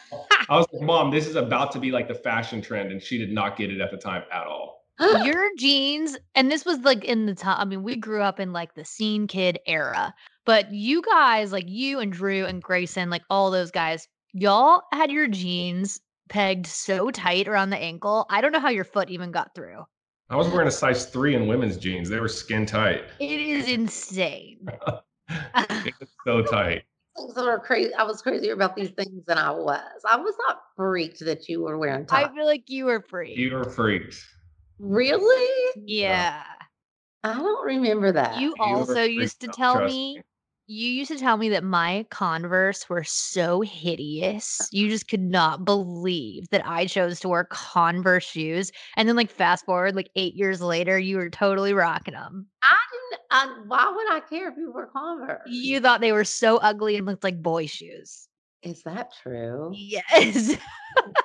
[0.49, 3.19] I was like, mom, this is about to be like the fashion trend, and she
[3.19, 4.85] did not get it at the time at all.
[5.25, 7.57] your jeans, and this was like in the time.
[7.59, 11.69] I mean, we grew up in like the scene kid era, but you guys, like
[11.69, 17.11] you and Drew and Grayson, like all those guys, y'all had your jeans pegged so
[17.11, 18.27] tight around the ankle.
[18.31, 19.85] I don't know how your foot even got through.
[20.31, 22.09] I was wearing a size three in women's jeans.
[22.09, 23.05] They were skin tight.
[23.21, 24.67] It is insane.
[25.29, 26.85] It was so tight.
[27.17, 27.95] things that are crazy.
[27.95, 30.03] I was crazier about these things than I was.
[30.09, 32.31] I was not freaked that you were wearing tight.
[32.31, 33.39] I feel like you were freaked.
[33.39, 34.25] You were freaked.
[34.79, 35.73] Really?
[35.87, 36.43] yeah.
[37.23, 38.41] I don't remember that.
[38.41, 40.21] You You also used to tell me.
[40.67, 44.61] You used to tell me that my Converse were so hideous.
[44.73, 48.73] You just could not believe that I chose to wear Converse shoes.
[48.97, 52.47] And then like fast forward like 8 years later, you were totally rocking them.
[52.63, 53.23] I didn't.
[53.31, 55.43] I, why would I care if you were Converse?
[55.47, 58.29] You thought they were so ugly and looked like boy shoes.
[58.63, 59.73] Is that true?
[59.75, 60.57] Yes.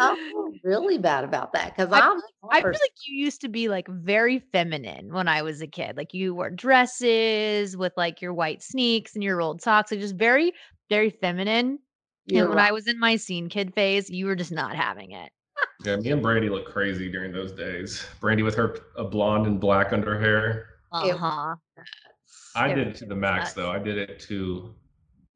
[0.00, 2.20] I feel really bad about that because I I'm.
[2.20, 5.60] feel, like, I feel like you used to be like very feminine when I was
[5.60, 5.96] a kid.
[5.96, 10.16] Like you wore dresses with like your white sneaks and your rolled socks, like just
[10.16, 10.52] very,
[10.88, 11.78] very feminine.
[12.26, 12.68] you're and when right.
[12.68, 15.30] I was in my scene kid phase, you were just not having it.
[15.84, 18.04] Yeah, me and Brandi look crazy during those days.
[18.20, 20.66] Brandi with her a blonde and black under hair.
[20.92, 21.56] Uh huh.
[22.54, 23.52] I did it to the max nuts.
[23.54, 23.70] though.
[23.70, 24.74] I did it to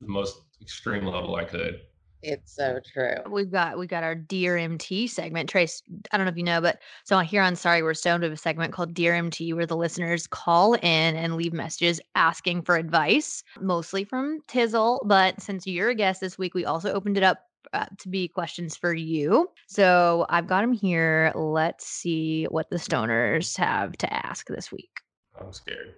[0.01, 1.81] the most extreme level I could.
[2.27, 3.17] It's so true.
[3.31, 5.49] We've got we've got our Dear MT segment.
[5.51, 8.27] Trace, I don't know if you know, but so here on Sorry We're Stoned, we
[8.27, 10.83] have a segment called Dear MT where the listeners call in
[11.17, 15.01] and leave messages asking for advice, mostly from Tizzle.
[15.05, 17.41] But since you're a guest this week, we also opened it up
[17.75, 19.51] uh, to be questions for you.
[19.67, 21.31] So I've got them here.
[21.35, 25.01] Let's see what the stoners have to ask this week.
[25.39, 25.95] I'm scared.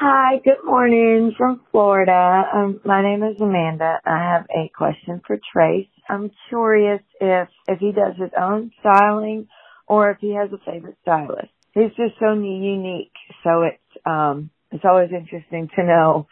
[0.00, 2.44] Hi, good morning from Florida.
[2.54, 3.98] Um, my name is Amanda.
[4.06, 5.88] I have a question for Trace.
[6.08, 9.48] I'm curious if if he does his own styling
[9.88, 11.48] or if he has a favorite stylist.
[11.72, 13.10] He's just so unique,
[13.42, 16.28] so it's um it's always interesting to know.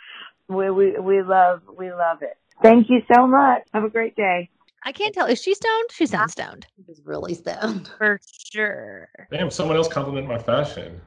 [0.48, 2.38] We we we love we love it.
[2.62, 3.62] Thank you so much.
[3.74, 4.48] Have a great day.
[4.84, 5.26] I can't tell.
[5.26, 5.90] Is she stoned?
[5.90, 6.68] She sounds stoned.
[6.86, 7.90] She's really stoned.
[7.98, 8.20] For
[8.52, 9.08] sure.
[9.32, 11.00] Damn, someone else complimented my fashion.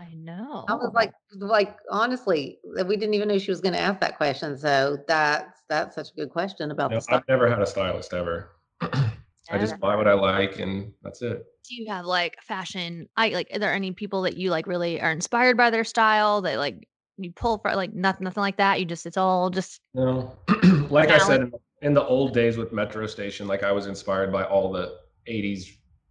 [0.00, 0.64] I know.
[0.66, 4.16] I was like, like honestly, we didn't even know she was going to ask that
[4.16, 4.56] question.
[4.56, 7.20] So that's that's such a good question about No, the stuff.
[7.20, 8.52] I've never had a stylist ever.
[8.80, 11.44] I just buy what I like and that's it.
[11.68, 15.00] do you have like fashion i like are there any people that you like really
[15.00, 16.86] are inspired by their style that like
[17.16, 20.36] you pull for like nothing nothing like that you just it's all just No,
[20.90, 21.50] like I said
[21.82, 25.64] in the old days with Metro Station, like I was inspired by all the '80s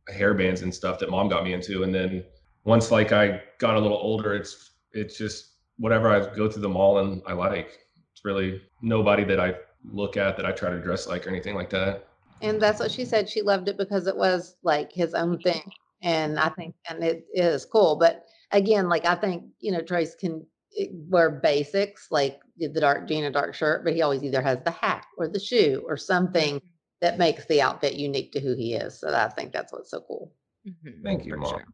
[0.10, 2.24] hair bands and stuff that mom got me into, and then
[2.70, 6.70] once like I got a little older, it's it's just whatever I go through the
[6.70, 7.80] mall and I like.
[8.12, 9.56] It's really nobody that I
[9.92, 12.08] look at that I try to dress like or anything like that.
[12.42, 13.28] And that's what she said.
[13.28, 15.64] She loved it because it was like his own thing.
[16.02, 17.98] And I think, and it is cool.
[17.98, 20.46] But again, like I think, you know, Trace can
[20.80, 24.60] eh, wear basics like the dark jean and dark shirt, but he always either has
[24.64, 26.62] the hat or the shoe or something
[27.02, 29.00] that makes the outfit unique to who he is.
[29.00, 30.34] So I think that's what's so cool.
[30.68, 31.50] Mhm, Thank you, for mom.
[31.50, 31.66] sure.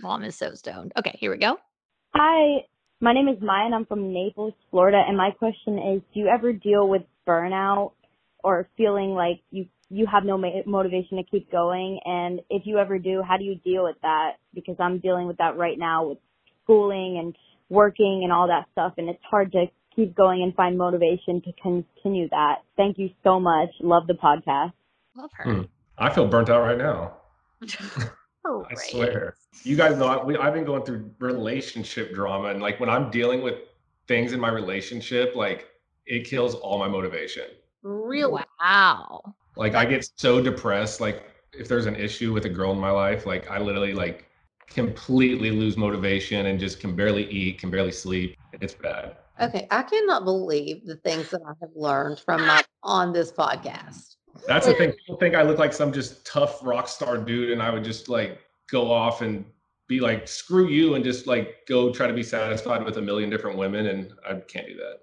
[0.00, 1.58] Mom is so stoned okay here we go
[2.16, 2.64] Hi,
[3.00, 5.02] my name is Maya and I'm from Naples, Florida.
[5.04, 7.90] And my question is, do you ever deal with burnout
[8.44, 11.98] or feeling like you, you have no ma- motivation to keep going?
[12.04, 14.34] And if you ever do, how do you deal with that?
[14.54, 16.18] Because I'm dealing with that right now with
[16.62, 17.34] schooling and
[17.68, 18.92] working and all that stuff.
[18.96, 22.58] And it's hard to keep going and find motivation to continue that.
[22.76, 23.70] Thank you so much.
[23.80, 24.72] Love the podcast.
[25.16, 25.62] love her Hmm.
[25.98, 27.16] I feel burnt out right now.
[28.44, 29.36] Oh, I swear.
[29.62, 33.10] You guys know I, we, I've been going through relationship drama, and like when I'm
[33.10, 33.54] dealing with
[34.06, 35.68] things in my relationship, like
[36.06, 37.44] it kills all my motivation.
[37.82, 38.44] Really?
[38.60, 41.00] wow Like I get so depressed.
[41.00, 44.28] Like if there's an issue with a girl in my life, like I literally like
[44.66, 48.36] completely lose motivation and just can barely eat, can barely sleep.
[48.60, 49.16] It's bad.
[49.40, 49.66] Okay.
[49.70, 54.16] I cannot believe the things that I have learned from my on this podcast.
[54.46, 54.92] That's the thing.
[54.92, 58.08] People think I look like some just tough rock star dude, and I would just
[58.08, 59.44] like go off and
[59.86, 63.30] be like, screw you, and just like go try to be satisfied with a million
[63.30, 65.00] different women, and I can't do that.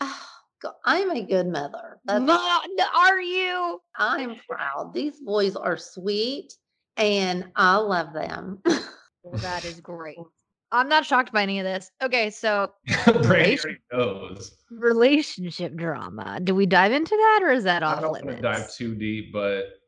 [0.00, 2.00] Ah, oh, God, I'm a good mother.
[2.04, 2.62] That's Mom,
[2.94, 4.92] are you I'm proud.
[4.92, 6.54] These boys are sweet
[6.96, 8.60] and I love them.
[8.64, 10.18] well, that is great
[10.72, 12.72] i'm not shocked by any of this okay so
[13.92, 14.56] knows.
[14.70, 18.40] relationship drama do we dive into that or is that I off don't want to
[18.40, 19.80] dive too deep, but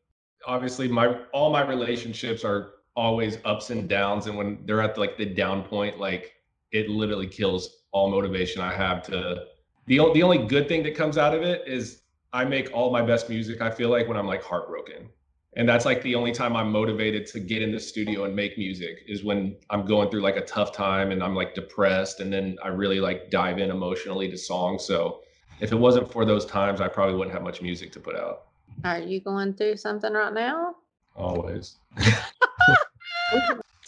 [0.47, 5.17] obviously my all my relationships are always ups and downs, and when they're at like
[5.17, 6.33] the down point, like
[6.73, 9.45] it literally kills all motivation I have to.
[9.87, 13.03] The the only good thing that comes out of it is I make all my
[13.03, 13.61] best music.
[13.61, 15.09] I feel like when I'm like heartbroken,
[15.57, 18.59] and that's like the only time I'm motivated to get in the studio and make
[18.59, 22.33] music is when I'm going through like a tough time and I'm like depressed, and
[22.33, 24.85] then I really like dive in emotionally to songs.
[24.85, 25.21] So
[25.61, 28.47] if it wasn't for those times, I probably wouldn't have much music to put out.
[28.85, 30.75] Are you going through something right now?
[31.15, 31.77] Always.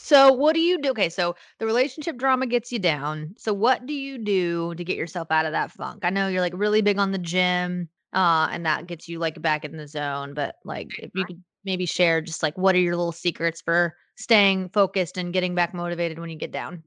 [0.07, 0.91] So what do you do?
[0.91, 3.35] Okay, so the relationship drama gets you down.
[3.39, 6.05] So what do you do to get yourself out of that funk?
[6.05, 9.43] I know you're like really big on the gym, uh, and that gets you like
[9.43, 10.33] back in the zone.
[10.33, 13.95] But like, if you could maybe share just like what are your little secrets for
[14.17, 16.83] staying focused and getting back motivated when you get down?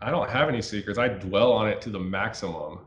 [0.00, 0.98] I don't have any secrets.
[0.98, 2.80] I dwell on it to the maximum.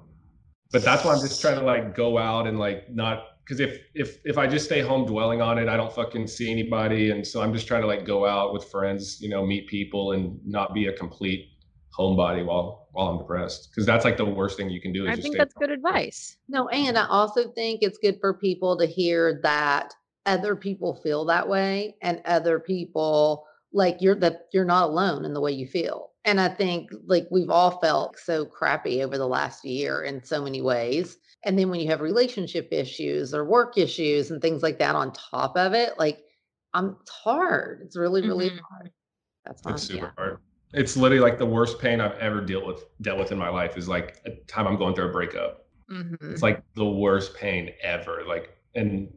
[0.72, 3.80] But that's why I'm just trying to like go out and like not because if
[3.94, 7.12] if if I just stay home dwelling on it, I don't fucking see anybody.
[7.12, 10.14] And so I'm just trying to like go out with friends, you know, meet people
[10.14, 11.50] and not be a complete
[11.98, 13.70] homebody while while I'm depressed.
[13.70, 15.54] Because that's like the worst thing you can do is I just think stay that's
[15.54, 15.62] home.
[15.62, 16.38] good advice.
[16.50, 17.12] No, and mm-hmm.
[17.12, 19.94] I also think it's good for people to hear that
[20.26, 25.34] other people feel that way and other people like you're that you're not alone in
[25.34, 26.12] the way you feel.
[26.24, 30.44] And I think like we've all felt so crappy over the last year in so
[30.44, 31.18] many ways.
[31.44, 35.14] And then when you have relationship issues or work issues and things like that on
[35.14, 36.24] top of it, like
[36.74, 37.82] I'm it's hard.
[37.84, 38.60] It's really, really Mhm.
[38.70, 38.92] hard.
[39.46, 40.12] That's my It's super yeah.
[40.18, 40.40] hard.
[40.74, 43.78] It's literally like the worst pain I've ever dealt with dealt with in my life
[43.78, 45.68] is like a time I'm going through a breakup.
[45.90, 46.18] Mhm.
[46.32, 48.24] It's like the worst pain ever.
[48.28, 49.14] Like, and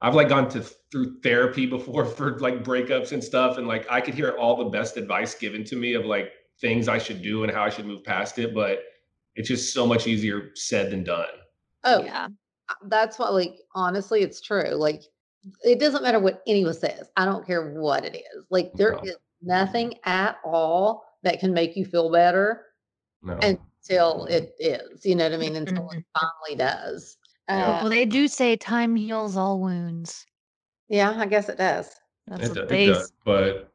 [0.00, 0.60] I've like gone to
[0.92, 4.70] through therapy before for like breakups and stuff, and like I could hear all the
[4.70, 7.86] best advice given to me of like things I should do and how I should
[7.86, 8.80] move past it, but
[9.36, 11.28] it's just so much easier said than done.
[11.84, 12.28] Oh, Yeah.
[12.68, 14.70] uh, that's what like honestly it's true.
[14.74, 15.02] Like
[15.64, 17.10] it doesn't matter what anyone says.
[17.16, 18.44] I don't care what it is.
[18.50, 19.00] Like there No.
[19.04, 22.64] is nothing at all that can make you feel better
[23.22, 23.38] No.
[23.42, 25.06] until it is.
[25.06, 25.54] You know what I mean?
[25.56, 26.04] Until it Mhm.
[26.18, 27.17] finally does.
[27.48, 27.64] Yeah.
[27.66, 30.26] Uh, Well, they do say time heals all wounds.
[30.88, 31.90] yeah, I guess it does.
[32.26, 33.72] That's it, what do- it does, but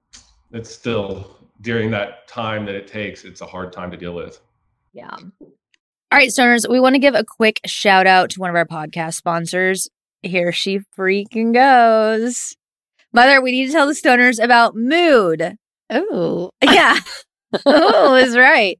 [0.52, 4.40] it's still during that time that it takes, it's a hard time to deal with.
[4.94, 5.16] yeah.
[6.12, 8.68] All right, stoners, we want to give a quick shout out to one of our
[8.68, 9.90] podcast sponsors.
[10.22, 12.56] Here she freaking goes.
[13.12, 15.56] Mother, we need to tell the stoners about Mood.
[15.90, 17.00] Oh, Yeah.
[17.68, 18.80] oh, is right.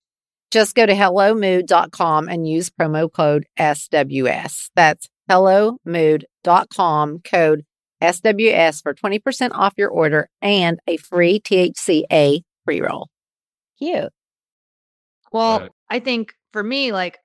[0.51, 4.69] Just go to hellomood.com and use promo code SWS.
[4.75, 7.65] That's hellomood.com code
[8.01, 13.07] SWS for 20% off your order and a free THCA pre roll.
[13.79, 14.11] Cute.
[15.31, 15.71] Well, Right.
[15.89, 17.17] I think for me, like,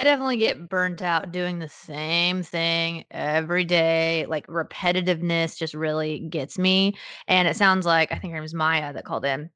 [0.00, 4.26] I definitely get burnt out doing the same thing every day.
[4.28, 6.94] Like, repetitiveness just really gets me.
[7.28, 9.48] And it sounds like, I think her name is Maya that called in.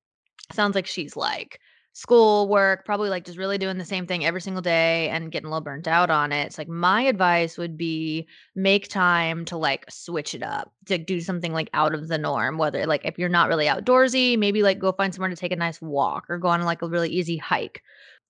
[0.53, 1.61] Sounds like she's like
[1.99, 5.49] school, work, probably like just really doing the same thing every single day and getting
[5.49, 6.47] a little burnt out on it.
[6.47, 11.21] It's like my advice would be make time to like switch it up, to do
[11.21, 12.57] something like out of the norm.
[12.57, 15.57] Whether like if you're not really outdoorsy, maybe like go find somewhere to take a
[15.57, 17.83] nice walk or go on like a really easy hike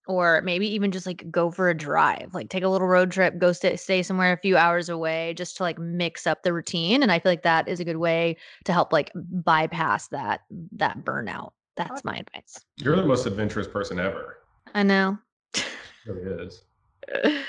[0.06, 3.38] or maybe even just like go for a drive like take a little road trip
[3.38, 7.02] go stay, stay somewhere a few hours away just to like mix up the routine
[7.02, 10.40] and i feel like that is a good way to help like bypass that
[10.72, 14.38] that burnout that's my advice You're the most adventurous person ever.
[14.74, 15.18] i know
[15.54, 15.64] It
[16.06, 16.62] really is.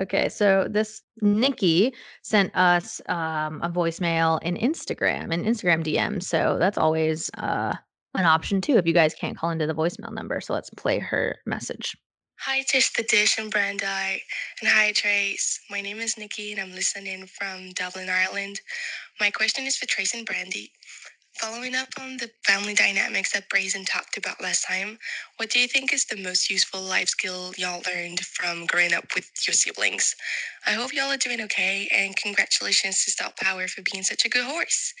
[0.00, 1.92] okay so this nikki
[2.22, 7.74] sent us um, a voicemail in instagram an instagram dm so that's always uh,
[8.14, 10.98] an option too if you guys can't call into the voicemail number so let's play
[10.98, 11.96] her message
[12.42, 14.20] Hi, Tish the Dish and Brandi.
[14.60, 15.58] And hi, Trace.
[15.70, 18.60] My name is Nikki and I'm listening from Dublin, Ireland.
[19.18, 20.70] My question is for Trace and Brandi.
[21.40, 24.98] Following up on the family dynamics that Braison talked about last time,
[25.36, 29.04] what do you think is the most useful life skill y'all learned from growing up
[29.14, 30.16] with your siblings?
[30.66, 34.28] I hope y'all are doing okay and congratulations to Stout Power for being such a
[34.28, 34.92] good horse.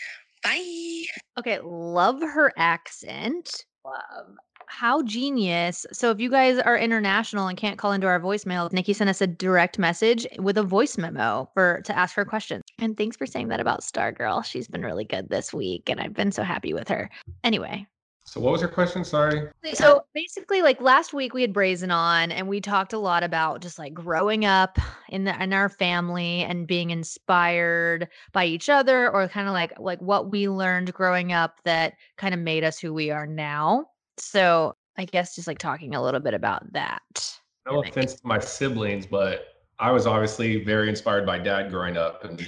[0.44, 1.06] Bye.
[1.36, 3.64] Okay, love her accent.
[3.84, 4.36] Love.
[4.68, 5.86] How genius.
[5.92, 9.20] So if you guys are international and can't call into our voicemail, Nikki sent us
[9.20, 12.64] a direct message with a voice memo for to ask her questions.
[12.78, 14.44] And thanks for saying that about Stargirl.
[14.44, 17.10] She's been really good this week and I've been so happy with her.
[17.42, 17.86] Anyway,
[18.28, 19.04] So what was your question?
[19.04, 19.48] Sorry.
[19.72, 23.62] so basically, like last week we had Braison on, and we talked a lot about
[23.62, 29.10] just like growing up in the in our family and being inspired by each other,
[29.10, 32.78] or kind of like like what we learned growing up that kind of made us
[32.78, 33.86] who we are now.
[34.20, 37.32] So I guess just like talking a little bit about that.
[37.66, 42.24] No offense to my siblings, but I was obviously very inspired by dad growing up
[42.24, 42.46] and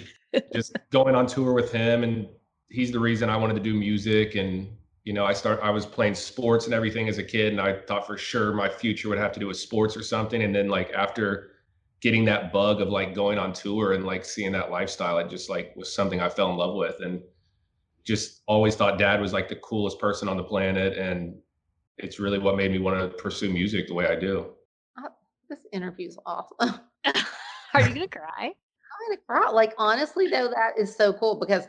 [0.52, 2.02] just going on tour with him.
[2.02, 2.26] And
[2.70, 4.34] he's the reason I wanted to do music.
[4.34, 4.68] And,
[5.04, 7.52] you know, I start, I was playing sports and everything as a kid.
[7.52, 10.42] And I thought for sure my future would have to do with sports or something.
[10.42, 11.52] And then like after
[12.00, 15.48] getting that bug of like going on tour and like seeing that lifestyle, it just
[15.50, 16.96] like was something I fell in love with.
[17.00, 17.22] And
[18.04, 20.98] just always thought dad was like the coolest person on the planet.
[20.98, 21.34] And
[22.02, 24.46] it's really what made me want to pursue music the way I do.
[24.98, 25.08] Uh,
[25.48, 26.80] this interview's awesome.
[27.74, 28.26] Are you gonna cry?
[28.40, 29.50] I'm gonna cry.
[29.50, 31.66] Like honestly, though, that is so cool because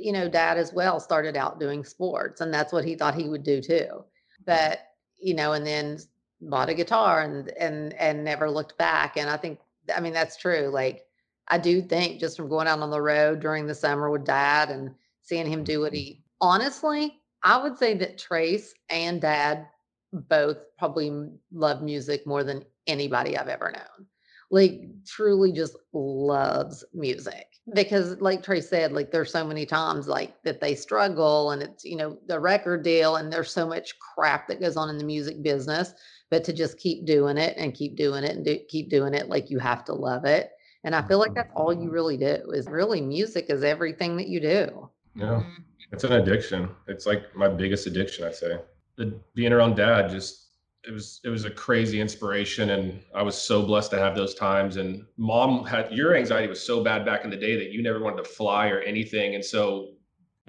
[0.00, 3.28] you know, dad as well started out doing sports, and that's what he thought he
[3.28, 4.04] would do too.
[4.44, 4.80] But
[5.20, 5.98] you know, and then
[6.40, 9.16] bought a guitar and and and never looked back.
[9.16, 9.58] And I think,
[9.94, 10.68] I mean, that's true.
[10.72, 11.06] Like
[11.48, 14.70] I do think just from going out on the road during the summer with dad
[14.70, 15.96] and seeing him do what mm-hmm.
[15.96, 19.66] he honestly, I would say that Trace and dad
[20.12, 24.06] both probably love music more than anybody I've ever known
[24.50, 30.40] like truly just loves music because like Trace said like there's so many times like
[30.44, 34.46] that they struggle and it's you know the record deal and there's so much crap
[34.46, 35.94] that goes on in the music business
[36.30, 39.28] but to just keep doing it and keep doing it and do, keep doing it
[39.28, 40.50] like you have to love it
[40.84, 41.36] and I feel like mm-hmm.
[41.36, 44.88] that's all you really do is really music is everything that you do.
[45.16, 45.24] Yeah.
[45.24, 45.62] Mm-hmm.
[45.92, 46.68] It's an addiction.
[46.86, 48.58] It's like my biggest addiction, I'd say.
[48.96, 50.46] The being around dad just
[50.86, 54.34] it was it was a crazy inspiration and i was so blessed to have those
[54.34, 54.76] times.
[54.76, 58.00] And mom had your anxiety was so bad back in the day that you never
[58.00, 59.34] wanted to fly or anything.
[59.34, 59.92] And so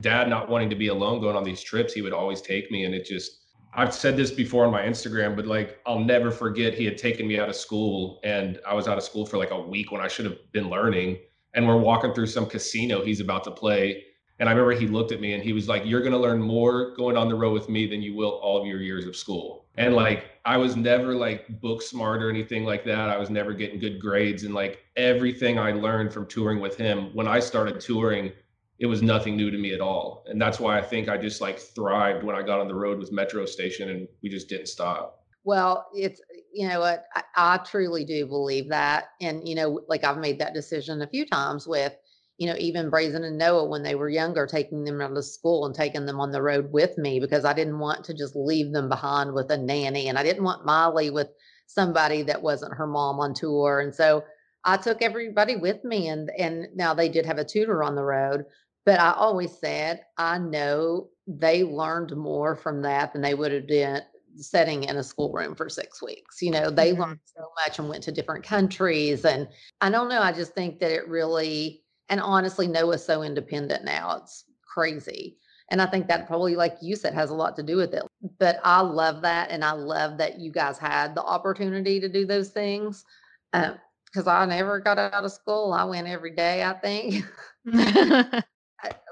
[0.01, 2.85] dad not wanting to be alone going on these trips he would always take me.
[2.85, 6.73] And it just i've said this before on my instagram but like i'll never forget
[6.73, 9.51] he had taken me out of school and i was out of school for like
[9.51, 11.17] a week when i should have been learning.
[11.53, 14.03] And we're walking through some casino he's about to play
[14.39, 16.41] and I remember he looked at me and he was like, You're going to learn
[16.41, 19.15] more going on the road with me than you will all of your years of
[19.15, 19.65] school.
[19.75, 23.09] And like, I was never like book smart or anything like that.
[23.09, 24.43] I was never getting good grades.
[24.43, 28.31] And like everything I learned from touring with him, when I started touring,
[28.79, 30.23] it was nothing new to me at all.
[30.27, 32.99] And that's why I think I just like thrived when I got on the road
[32.99, 35.23] with Metro Station and we just didn't stop.
[35.43, 36.21] Well, it's,
[36.53, 39.09] you know what, I, I truly do believe that.
[39.21, 41.95] And, you know, like I've made that decision a few times with,
[42.37, 45.65] you know, even Braison and Noah when they were younger, taking them out of school
[45.65, 48.71] and taking them on the road with me because I didn't want to just leave
[48.71, 50.07] them behind with a nanny.
[50.07, 51.29] And I didn't want Molly with
[51.65, 53.79] somebody that wasn't her mom on tour.
[53.79, 54.23] And so
[54.63, 58.03] I took everybody with me and and now they did have a tutor on the
[58.03, 58.45] road.
[58.85, 63.67] But I always said, I know they learned more from that than they would have
[63.67, 64.01] done
[64.37, 66.41] sitting in a schoolroom for six weeks.
[66.41, 67.01] You know, they mm-hmm.
[67.01, 69.25] learned so much and went to different countries.
[69.25, 69.47] And
[69.81, 74.17] I don't know, I just think that it really and honestly, Noah's so independent now.
[74.21, 75.37] It's crazy.
[75.69, 78.03] And I think that probably, like you said, has a lot to do with it.
[78.39, 79.49] But I love that.
[79.51, 83.03] And I love that you guys had the opportunity to do those things.
[83.51, 85.73] Because uh, I never got out of school.
[85.73, 87.25] I went every day, I think.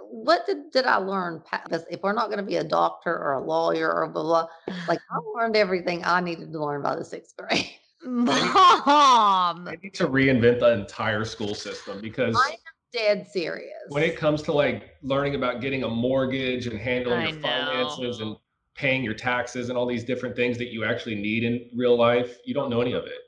[0.02, 1.44] what did, did I learn?
[1.66, 4.48] Because if we're not going to be a doctor or a lawyer or blah, blah,
[4.88, 7.70] like I learned everything I needed to learn by the sixth grade.
[8.06, 9.68] Mom.
[9.68, 12.56] I need to reinvent the entire school system because I
[12.96, 13.74] dead serious.
[13.90, 18.20] When it comes to like learning about getting a mortgage and handling I your finances
[18.22, 18.36] and
[18.76, 22.38] paying your taxes and all these different things that you actually need in real life,
[22.46, 23.20] you don't know any of it.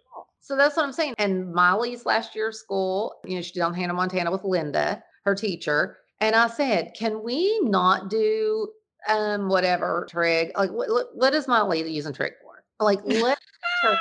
[0.41, 1.15] So that's what I'm saying.
[1.17, 5.03] And Molly's last year of school, you know, she did on Hannah Montana with Linda,
[5.25, 5.97] her teacher.
[6.21, 8.69] And I said, can we not do
[9.09, 10.51] um whatever trig?
[10.55, 12.63] Like what, what is Molly using trig for?
[12.79, 13.37] Like let
[13.83, 13.97] her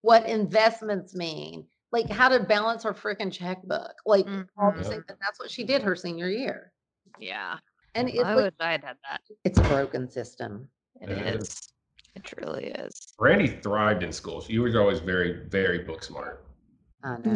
[0.00, 3.94] what investments mean like how to balance her freaking checkbook.
[4.04, 4.70] Like mm-hmm.
[4.78, 6.72] that that's what she did her senior year.
[7.18, 7.58] Yeah.
[7.94, 9.20] And it's I like, wish I had had that.
[9.44, 10.68] It's a broken system.
[11.00, 11.48] It, it is.
[11.48, 11.68] is.
[12.14, 13.14] It truly is.
[13.18, 14.40] Brandi thrived in school.
[14.40, 16.46] She was always very, very book smart.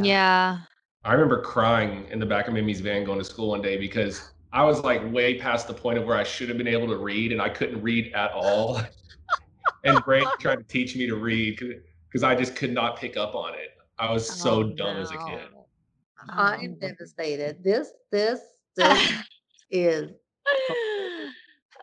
[0.01, 0.59] Yeah.
[1.05, 4.33] I remember crying in the back of Mimi's van going to school one day because
[4.53, 6.97] I was like way past the point of where I should have been able to
[6.97, 8.81] read and I couldn't read at all.
[9.85, 11.59] and Brandi tried to teach me to read
[12.09, 13.77] because I just could not pick up on it.
[14.01, 15.03] I was so oh, dumb no.
[15.03, 15.49] as a kid.
[16.31, 17.63] I'm devastated.
[17.63, 18.41] This, this,
[18.77, 19.13] this
[19.71, 20.11] is.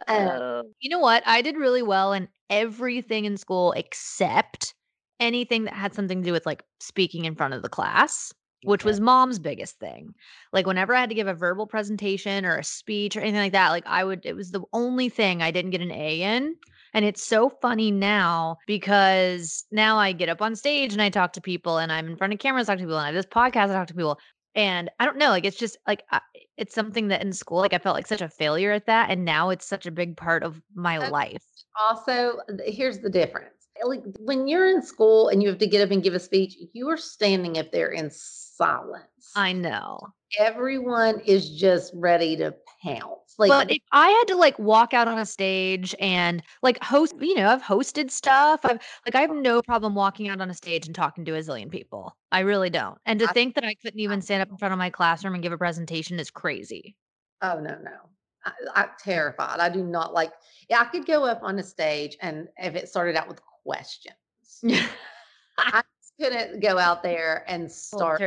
[0.07, 1.21] Uh, you know what?
[1.25, 4.73] I did really well in everything in school except
[5.19, 8.81] anything that had something to do with like speaking in front of the class, which
[8.81, 8.89] okay.
[8.89, 10.13] was mom's biggest thing.
[10.53, 13.51] Like whenever I had to give a verbal presentation or a speech or anything like
[13.51, 16.55] that, like I would, it was the only thing I didn't get an A in.
[16.97, 21.31] And it's so funny now because now I get up on stage and I talk
[21.33, 23.27] to people and I'm in front of cameras, talk to people, and I have this
[23.27, 24.17] podcast, I talk to people.
[24.55, 26.21] And I don't know, like it's just like I,
[26.57, 29.23] it's something that in school, like I felt like such a failure at that, and
[29.23, 31.43] now it's such a big part of my life.
[31.79, 33.67] Also, uh, here's the difference.
[33.79, 36.19] Eh, like when you're in school and you have to get up and give a
[36.19, 39.03] speech, you are standing up there in silence.
[39.35, 39.99] I know.
[40.39, 43.26] Everyone is just ready to pounce.
[43.37, 47.13] Like But if I had to like walk out on a stage and like host,
[47.19, 48.61] you know, I've hosted stuff.
[48.63, 51.39] I've like I have no problem walking out on a stage and talking to a
[51.39, 52.17] zillion people.
[52.31, 52.97] I really don't.
[53.05, 55.35] And to I- think that I couldn't even stand up in front of my classroom
[55.35, 56.95] and give a presentation is crazy.
[57.41, 57.97] Oh no, no.
[58.45, 59.59] I, I'm terrified.
[59.59, 60.31] I do not like.
[60.69, 64.15] Yeah, I could go up on a stage, and if it started out with questions,
[65.59, 68.21] I just couldn't go out there and start.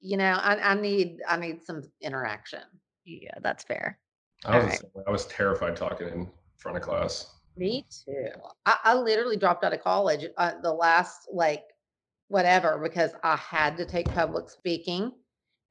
[0.00, 2.62] You know, I, I need I need some interaction.
[3.04, 3.98] Yeah, that's fair.
[4.44, 4.70] I was, Alright.
[4.70, 5.02] the same way.
[5.06, 7.32] I was terrified talking in front of class.
[7.56, 8.28] Me too.
[8.66, 11.64] I, I literally dropped out of college uh, the last like
[12.28, 15.12] whatever because I had to take public speaking,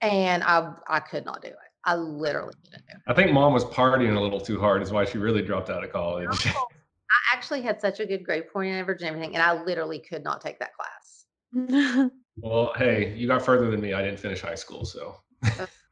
[0.01, 1.55] and I I could not do it.
[1.83, 3.01] I literally couldn't do it.
[3.07, 5.83] I think mom was partying a little too hard, is why she really dropped out
[5.83, 6.47] of college.
[6.47, 9.99] I actually had such a good grade point and average and everything, and I literally
[9.99, 11.25] could not take that class.
[12.37, 13.93] well, hey, you got further than me.
[13.93, 15.17] I didn't finish high school, so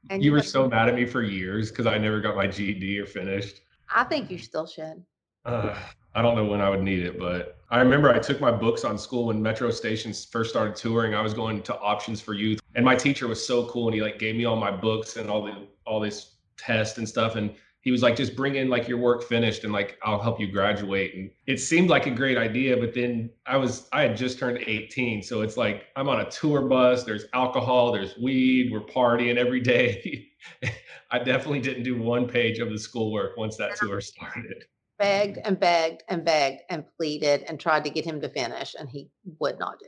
[0.10, 2.99] And you were so mad at me for years because I never got my GED
[2.99, 3.62] or finished.
[3.93, 5.04] I think you still should.
[5.45, 5.78] Uh,
[6.16, 8.84] I don't know when I would need it, but I remember I took my books
[8.84, 11.16] on school when Metro stations first started touring.
[11.16, 14.01] I was going to Options for Youth, and my teacher was so cool, and he
[14.01, 17.54] like gave me all my books and all the all this tests and stuff, and
[17.84, 20.48] he was like, just bring in like your work finished, and like I'll help you
[20.48, 21.16] graduate.
[21.16, 24.64] And it seemed like a great idea, but then I was I had just turned
[24.66, 27.04] 18, so it's like I'm on a tour bus.
[27.04, 30.30] There's alcohol, there's weed, we're partying every day.
[31.12, 34.64] I definitely didn't do one page of the schoolwork once that tour started.
[34.98, 38.90] Begged and begged and begged and pleaded and tried to get him to finish, and
[38.90, 39.10] he
[39.42, 39.88] would not do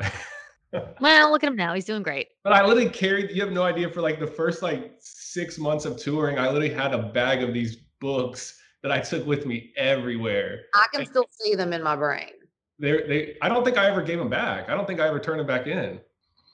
[0.00, 0.12] it.
[1.00, 1.74] well, look at him now.
[1.74, 2.28] He's doing great.
[2.44, 5.84] But I literally carried, you have no idea, for like the first like six months
[5.84, 9.72] of touring, I literally had a bag of these books that I took with me
[9.76, 10.62] everywhere.
[10.74, 12.30] I can still see them in my brain.
[12.78, 14.70] They, they, I don't think I ever gave them back.
[14.70, 16.00] I don't think I ever turned them back in.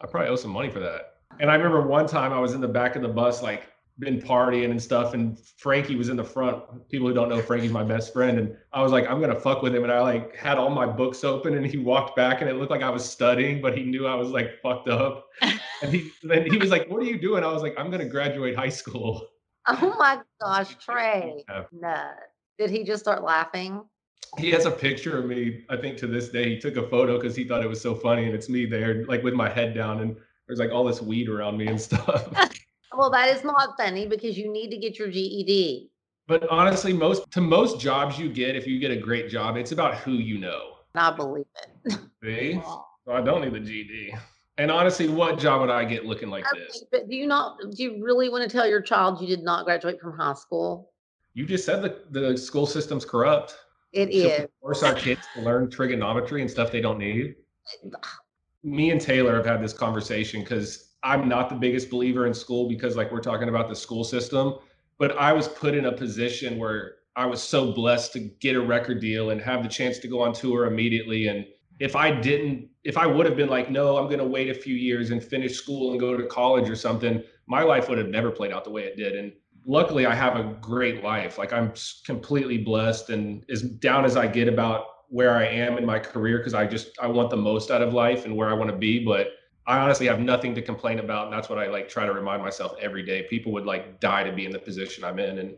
[0.00, 1.18] I probably owe some money for that.
[1.38, 4.20] And I remember one time I was in the back of the bus, like been
[4.20, 6.62] partying and stuff, and Frankie was in the front.
[6.88, 9.62] People who don't know, Frankie's my best friend, and I was like, I'm gonna fuck
[9.62, 12.51] with him, and I like had all my books open, and he walked back, and
[12.51, 15.92] it looked like I was studying, but he knew I was like fucked up, and
[15.92, 18.55] he then he was like, "What are you doing?" I was like, "I'm gonna graduate
[18.57, 19.26] high school."
[19.66, 21.44] Oh my gosh, Trey.
[21.49, 21.64] Yeah.
[21.72, 22.11] No.
[22.59, 23.82] Did he just start laughing?
[24.38, 25.64] He has a picture of me.
[25.70, 27.94] I think to this day, he took a photo because he thought it was so
[27.94, 30.16] funny, and it's me there, like with my head down, and
[30.47, 32.28] there's like all this weed around me and stuff.
[32.97, 35.90] Well, that is not funny because you need to get your GED.
[36.26, 39.72] But honestly, most to most jobs you get, if you get a great job, it's
[39.72, 40.72] about who you know.
[40.94, 41.47] I believe
[41.84, 41.99] it.
[42.24, 42.61] See?
[43.05, 44.14] So I don't need the GED.
[44.59, 46.84] And honestly, what job would I get looking like Okay, this?
[46.90, 49.66] but do you not do you really want to tell your child you did not
[49.66, 50.90] graduate from high school?
[51.34, 53.55] You just said the, the school system's corrupt.
[53.92, 54.49] It is.
[54.61, 57.34] force our kids to learn trigonometry and stuff they don't need.
[58.64, 62.68] Me and Taylor have had this conversation because I'm not the biggest believer in school
[62.68, 64.57] because, like, we're talking about the school system.
[64.98, 68.61] But I was put in a position where I was so blessed to get a
[68.61, 71.28] record deal and have the chance to go on tour immediately.
[71.28, 71.46] And
[71.78, 74.54] if I didn't, if I would have been like, no, I'm going to wait a
[74.54, 78.09] few years and finish school and go to college or something, my life would have
[78.09, 79.14] never played out the way it did.
[79.14, 79.32] And
[79.64, 81.38] luckily, I have a great life.
[81.38, 81.72] Like I'm
[82.04, 86.38] completely blessed and as down as I get about where I am in my career,
[86.38, 88.76] because I just I want the most out of life and where I want to
[88.76, 89.04] be.
[89.04, 89.28] But
[89.66, 91.24] I honestly have nothing to complain about.
[91.24, 93.26] And that's what I like try to remind myself every day.
[93.28, 95.38] People would like die to be in the position I'm in.
[95.38, 95.56] And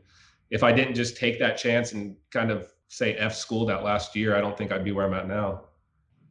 [0.50, 4.16] if I didn't just take that chance and kind of say F school that last
[4.16, 5.64] year, I don't think I'd be where I'm at now.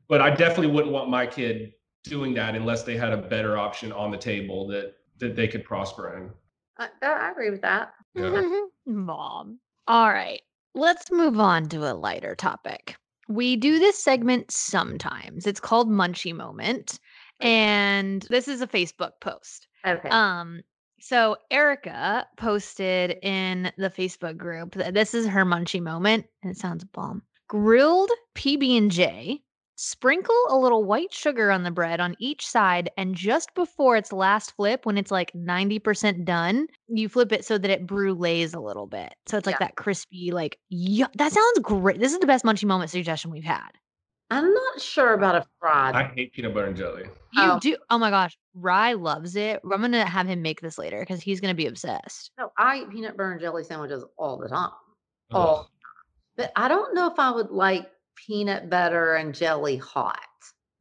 [0.08, 1.74] But I definitely wouldn't want my kid
[2.04, 5.64] doing that unless they had a better option on the table that that they could
[5.64, 6.30] prosper in.
[6.78, 7.94] I, I agree with that.
[8.16, 8.44] Yeah.
[8.86, 9.60] Mom.
[9.88, 10.42] All right.
[10.76, 12.96] Let's move on to a lighter topic.
[13.28, 15.48] We do this segment sometimes.
[15.48, 17.00] It's called Munchie Moment.
[17.40, 19.68] And this is a Facebook post.
[19.86, 20.10] Okay.
[20.10, 20.62] Um,
[21.00, 26.58] so Erica posted in the Facebook group that this is her munchie moment, and it
[26.58, 27.22] sounds bomb.
[27.48, 29.42] Grilled PB and J.
[29.80, 34.12] Sprinkle a little white sugar on the bread on each side, and just before its
[34.12, 38.60] last flip, when it's like 90% done, you flip it so that it brulees a
[38.60, 39.14] little bit.
[39.28, 39.68] So it's like Yeah.
[39.68, 42.00] that crispy, like, yeah, that sounds great.
[42.00, 43.70] This is the best munchie moment suggestion we've had.
[44.30, 45.96] I'm not sure about a fried.
[45.96, 47.04] I hate peanut butter and jelly.
[47.34, 47.60] You Oh.
[47.60, 47.78] do.
[47.90, 48.38] Oh my gosh.
[48.54, 49.62] Rye loves it.
[49.64, 52.32] I'm going to have him make this later because he's going to be obsessed.
[52.38, 54.72] no, I eat peanut butter and jelly sandwiches all the time.
[55.32, 55.66] Ugh.
[55.66, 55.68] Oh,
[56.36, 60.20] but I don't know if I would like peanut butter and jelly hot.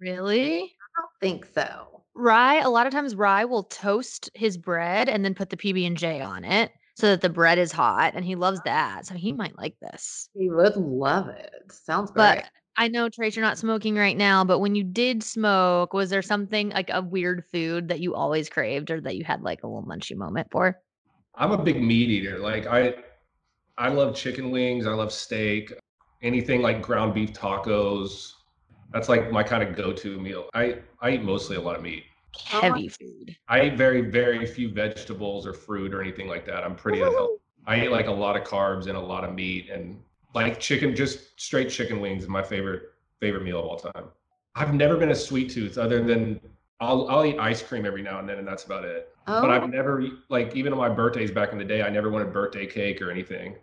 [0.00, 0.56] Really?
[0.62, 2.02] I don't think so.
[2.14, 5.86] Rye, a lot of times Rye will toast his bread and then put the PB
[5.86, 8.62] and J on it so that the bread is hot, and he loves oh.
[8.64, 9.06] that.
[9.06, 10.30] So he might like this.
[10.34, 11.52] He would love it.
[11.70, 12.36] Sounds great.
[12.36, 14.44] But I know Trace, you're not smoking right now.
[14.44, 18.48] But when you did smoke, was there something like a weird food that you always
[18.48, 20.80] craved or that you had like a little munchy moment for?
[21.34, 22.38] I'm a big meat eater.
[22.38, 22.94] Like I,
[23.78, 24.86] I love chicken wings.
[24.86, 25.72] I love steak.
[26.22, 28.32] Anything like ground beef tacos.
[28.92, 30.48] That's like my kind of go-to meal.
[30.54, 32.04] I I eat mostly a lot of meat.
[32.52, 33.36] Oh, Heavy food.
[33.48, 36.64] I eat very very few vegetables or fruit or anything like that.
[36.64, 37.34] I'm pretty unhealthy.
[37.66, 39.98] I eat like a lot of carbs and a lot of meat and
[40.36, 44.04] like chicken, just straight chicken wings is my favorite favorite meal of all time.
[44.54, 46.38] I've never been a sweet tooth other than
[46.78, 49.08] I'll I'll eat ice cream every now and then and that's about it.
[49.26, 49.66] oh, But I've oh.
[49.66, 53.00] never like even on my birthdays back in the day, I never wanted birthday cake
[53.00, 53.56] or anything.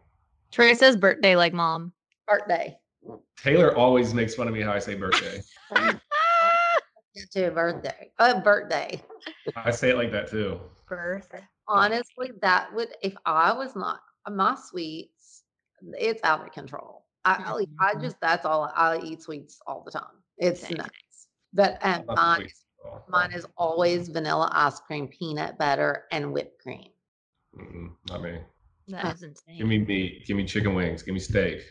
[0.52, 1.94] Trace says birthday like mom.
[2.28, 2.78] birthday.
[3.38, 5.42] Taylor always makes fun of me how I say birthday.
[7.34, 8.10] To a birthday.
[8.18, 9.00] A birthday.
[9.56, 10.60] I say it like that too.
[10.90, 11.30] Birth.
[11.68, 14.00] Honestly, that would if I was not
[14.32, 15.23] my sweets,
[15.98, 17.06] it's out of control.
[17.26, 18.02] I eat- I Mhm.
[18.02, 20.24] just that's all I eat sweets all the time.
[20.38, 20.78] It's Same.
[20.78, 21.28] nuts.
[21.54, 22.66] But um, mine is
[23.08, 26.92] mine is always vanilla ice cream, peanut butter, and whipped cream.
[27.56, 28.40] Mm-mm, not me.
[28.88, 29.58] That is insane.
[29.58, 30.26] Give me meat.
[30.26, 31.04] Give me chicken wings.
[31.04, 31.62] Give me steak.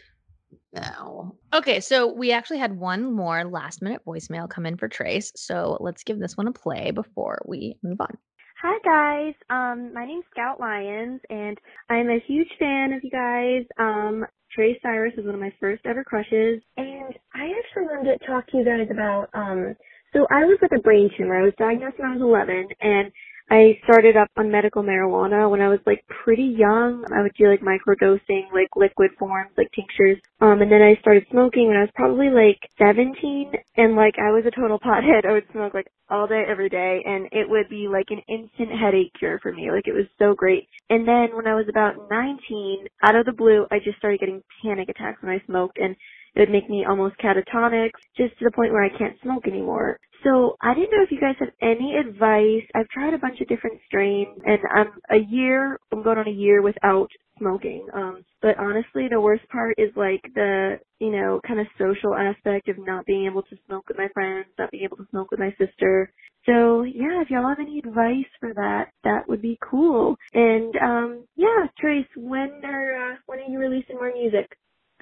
[0.73, 1.37] No.
[1.53, 5.33] Okay, so we actually had one more last minute voicemail come in for Trace.
[5.37, 8.17] So let's give this one a play before we move on.
[8.63, 11.59] Hi guys, um, my name's Scout Lyons, and
[11.91, 13.67] I'm a huge fan of you guys.
[13.77, 18.25] Um, Trey Cyrus is one of my first ever crushes, and I actually wanted to
[18.25, 19.31] talk to you guys about.
[19.35, 19.75] Um,
[20.13, 21.41] so I was with a brain tumor.
[21.41, 23.11] I was diagnosed when I was 11, and
[23.53, 27.05] I started up on medical marijuana when I was like pretty young.
[27.15, 30.17] I would do like microdosing, like liquid forms, like tinctures.
[30.41, 34.33] Um, and then I started smoking when I was probably like 17 and like I
[34.33, 35.27] was a total pothead.
[35.29, 38.71] I would smoke like all day, every day and it would be like an instant
[38.73, 39.71] headache cure for me.
[39.71, 40.67] Like it was so great.
[40.89, 44.43] And then when I was about 19, out of the blue, I just started getting
[44.65, 45.95] panic attacks when I smoked and
[46.35, 49.99] it would make me almost catatonic, just to the point where I can't smoke anymore.
[50.25, 52.65] So I didn't know if you guys have any advice.
[52.75, 56.33] I've tried a bunch of different strains and I'm a year, I'm going on a
[56.33, 57.09] year without
[57.39, 57.87] smoking.
[57.95, 62.69] Um, but honestly, the worst part is like the, you know, kind of social aspect
[62.69, 65.41] of not being able to smoke with my friends, not being able to smoke with
[65.41, 66.13] my sister.
[66.47, 70.17] So yeah, if y'all have any advice for that, that would be cool.
[70.35, 74.51] And um, yeah, Trace, when are uh, when are you releasing more music?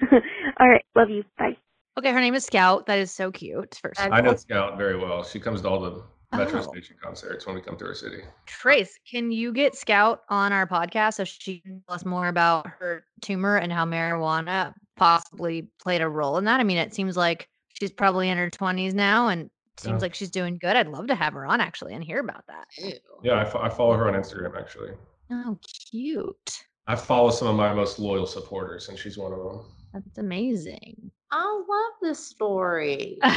[0.59, 1.23] All right, love you.
[1.37, 1.57] Bye.
[1.97, 2.85] Okay, her name is Scout.
[2.85, 3.77] That is so cute.
[3.81, 4.35] First, of And- I know.
[4.35, 5.23] Scout very well.
[5.23, 6.03] She comes to all the
[6.35, 6.63] Metro Oh.
[6.71, 8.21] Station concerts when we come to our city.
[8.45, 12.65] Trace, can you get Scout on our podcast so she can tell us more about
[12.79, 16.59] her tumor and how marijuana possibly played a role in that?
[16.61, 20.03] I mean, it seems like she's probably in her 20s now and seems Yeah.
[20.03, 20.77] like she's doing good.
[20.77, 22.67] I'd love to have her on actually and hear about that.
[22.77, 22.93] Ew.
[23.23, 24.91] Yeah, I, fo- I follow her on Instagram actually.
[25.29, 25.57] Oh,
[25.89, 26.63] cute.
[26.87, 29.65] I follow some of my most loyal supporters, and she's one of them.
[29.93, 31.11] That's amazing.
[31.31, 33.19] I love this story.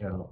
[0.00, 0.22] Yeah.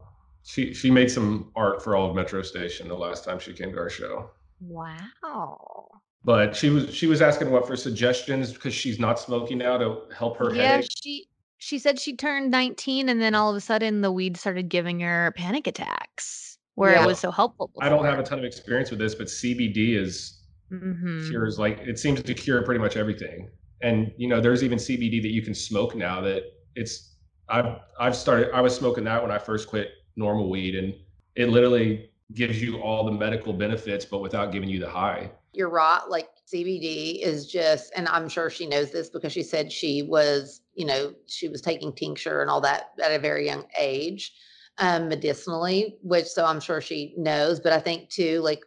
[0.42, 3.70] She she made some art for all of Metro Station the last time she came
[3.72, 4.30] to our show.
[4.60, 5.86] wow.
[6.24, 10.02] But she was she was asking what for suggestions because she's not smoking now to
[10.16, 10.90] help her yeah, headache.
[10.90, 14.68] she she said she turned 19 and then all of a sudden the weed started
[14.68, 17.04] giving her panic attacks where Yeah.
[17.04, 17.70] it was so helpful.
[17.80, 21.78] I don't have a ton of experience with this, but CBD is hmm cures like
[21.80, 23.48] it seems to cure pretty much everything.
[23.82, 26.44] And you know, there's even CBD that you can smoke now that
[26.76, 27.14] it's
[27.48, 30.94] I've I've started I was smoking that when I first quit normal weed and
[31.34, 35.30] it literally gives you all the medical benefits but without giving you the high.
[35.52, 36.02] You're right.
[36.08, 40.60] Like CBD is just, and I'm sure she knows this because she said she was,
[40.74, 44.32] you know, she was taking tincture and all that at a very young age,
[44.78, 47.58] um, medicinally, which so I'm sure she knows.
[47.58, 48.60] But I think too, like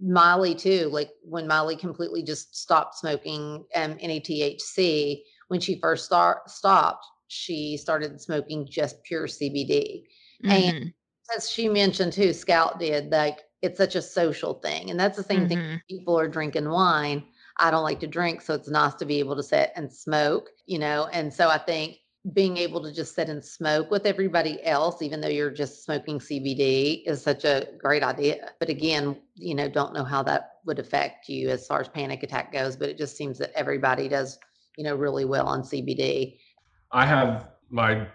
[0.00, 6.06] Miley too, like when Miley completely just stopped smoking um, any THC, when she first
[6.06, 10.04] start stopped, she started smoking just pure CBD.
[10.48, 10.94] And Mhm,
[11.36, 14.90] as she mentioned too, Scout did, like it's such a social thing.
[14.90, 15.58] And that's the same thing.
[15.58, 15.80] mhm.
[15.88, 17.24] People are drinking wine.
[17.58, 18.42] I don't like to drink.
[18.42, 21.08] So it's nice to be able to sit and smoke, you know?
[21.12, 21.96] And so I think
[22.34, 26.18] being able to just sit and smoke with everybody else, even though you're just smoking
[26.18, 28.50] CBD, is such a great idea.
[28.58, 32.22] But again, you know, don't know how that would affect you as far as panic
[32.22, 32.76] attack goes.
[32.76, 34.38] But it just seems that everybody does,
[34.76, 36.36] you know, really well on CBD.
[36.92, 38.06] I have my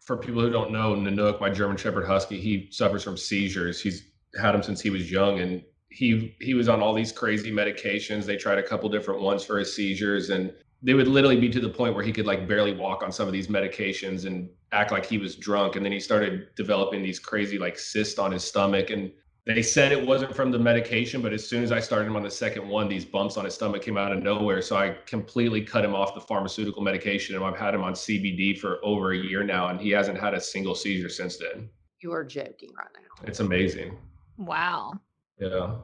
[0.00, 3.80] for people who don't know, Nanook, my German Shepherd Husky, he suffers from seizures.
[3.80, 4.02] He's
[4.40, 8.24] had them since he was young and he he was on all these crazy medications.
[8.24, 10.52] They tried a couple different ones for his seizures and
[10.82, 13.26] they would literally be to the point where he could like barely walk on some
[13.26, 17.18] of these medications and act like he was drunk and then he started developing these
[17.20, 19.12] crazy like cysts on his stomach and
[19.44, 22.22] They said it wasn't from the medication, but as soon as I started him on
[22.22, 24.62] the second one, these bumps on his stomach came out of nowhere.
[24.62, 28.56] So I completely cut him off the pharmaceutical medication, and I've had him on CBD
[28.56, 31.68] for over a year now, and he hasn't had a single seizure since then.
[32.00, 33.26] You are joking right now.
[33.28, 33.98] It's amazing.
[34.36, 34.92] Wow.
[35.40, 35.74] Yeah,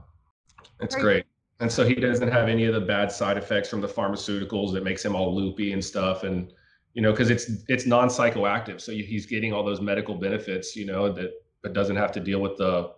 [0.81, 1.25] it's Great.
[1.61, 4.85] And so he doesn't have any of the bad side effects from the pharmaceuticals that
[4.85, 6.23] makes him all loopy and stuff.
[6.23, 6.53] And
[6.95, 10.75] you know, because it's it's non psychoactive, so he's getting all those medical benefits.
[10.77, 11.31] You know that,
[11.63, 12.93] but doesn't have to deal with the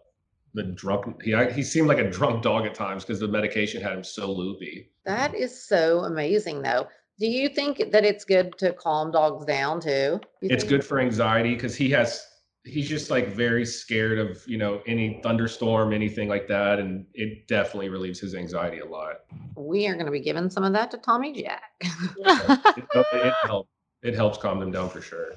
[0.54, 1.22] the drunk.
[1.22, 4.30] He he seemed like a drunk dog at times because the medication had him so
[4.30, 4.90] loopy.
[5.04, 6.88] That is so amazing, though.
[7.18, 10.20] Do you think that it's good to calm dogs down too?
[10.40, 10.70] You It's think?
[10.70, 12.26] good for anxiety because he has
[12.64, 17.46] he's just like very scared of you know any thunderstorm, anything like that, and it
[17.48, 19.20] definitely relieves his anxiety a lot.
[19.56, 21.72] We are going to be giving some of that to Tommy Jack.
[21.80, 23.70] it, it helps.
[24.02, 25.32] It helps calm them down for sure.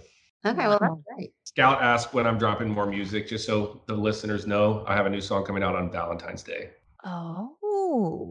[0.45, 1.33] Okay, well that's great.
[1.43, 4.83] Scout asked when I'm dropping more music, just so the listeners know.
[4.87, 6.71] I have a new song coming out on Valentine's Day.
[7.05, 8.29] Oh,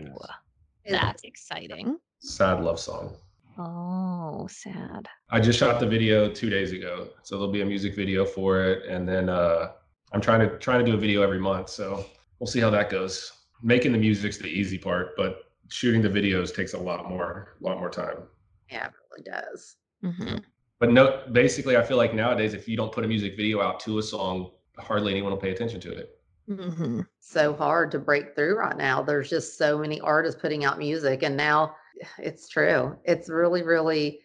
[0.87, 1.99] that's exciting.
[2.21, 3.15] Sad love song.
[3.59, 5.09] Oh, sad.
[5.31, 8.65] I just shot the video two days ago, so there'll be a music video for
[8.65, 9.73] it, and then uh,
[10.13, 11.69] I'm trying to trying to do a video every month.
[11.69, 12.07] So
[12.39, 13.31] we'll see how that goes.
[13.63, 17.65] Making the music's the easy part, but shooting the videos takes a lot more, a
[17.65, 18.23] lot more time.
[18.71, 19.77] Yeah, it really does.
[20.03, 20.39] Mm-hmm.
[20.81, 23.81] But no, basically, I feel like nowadays, if you don't put a music video out
[23.81, 26.19] to a song, hardly anyone will pay attention to it.
[26.49, 27.01] Mm-hmm.
[27.21, 29.03] So hard to break through right now.
[29.03, 31.77] There's just so many artists putting out music, and now
[32.19, 32.97] it's true.
[33.05, 34.21] It's really, really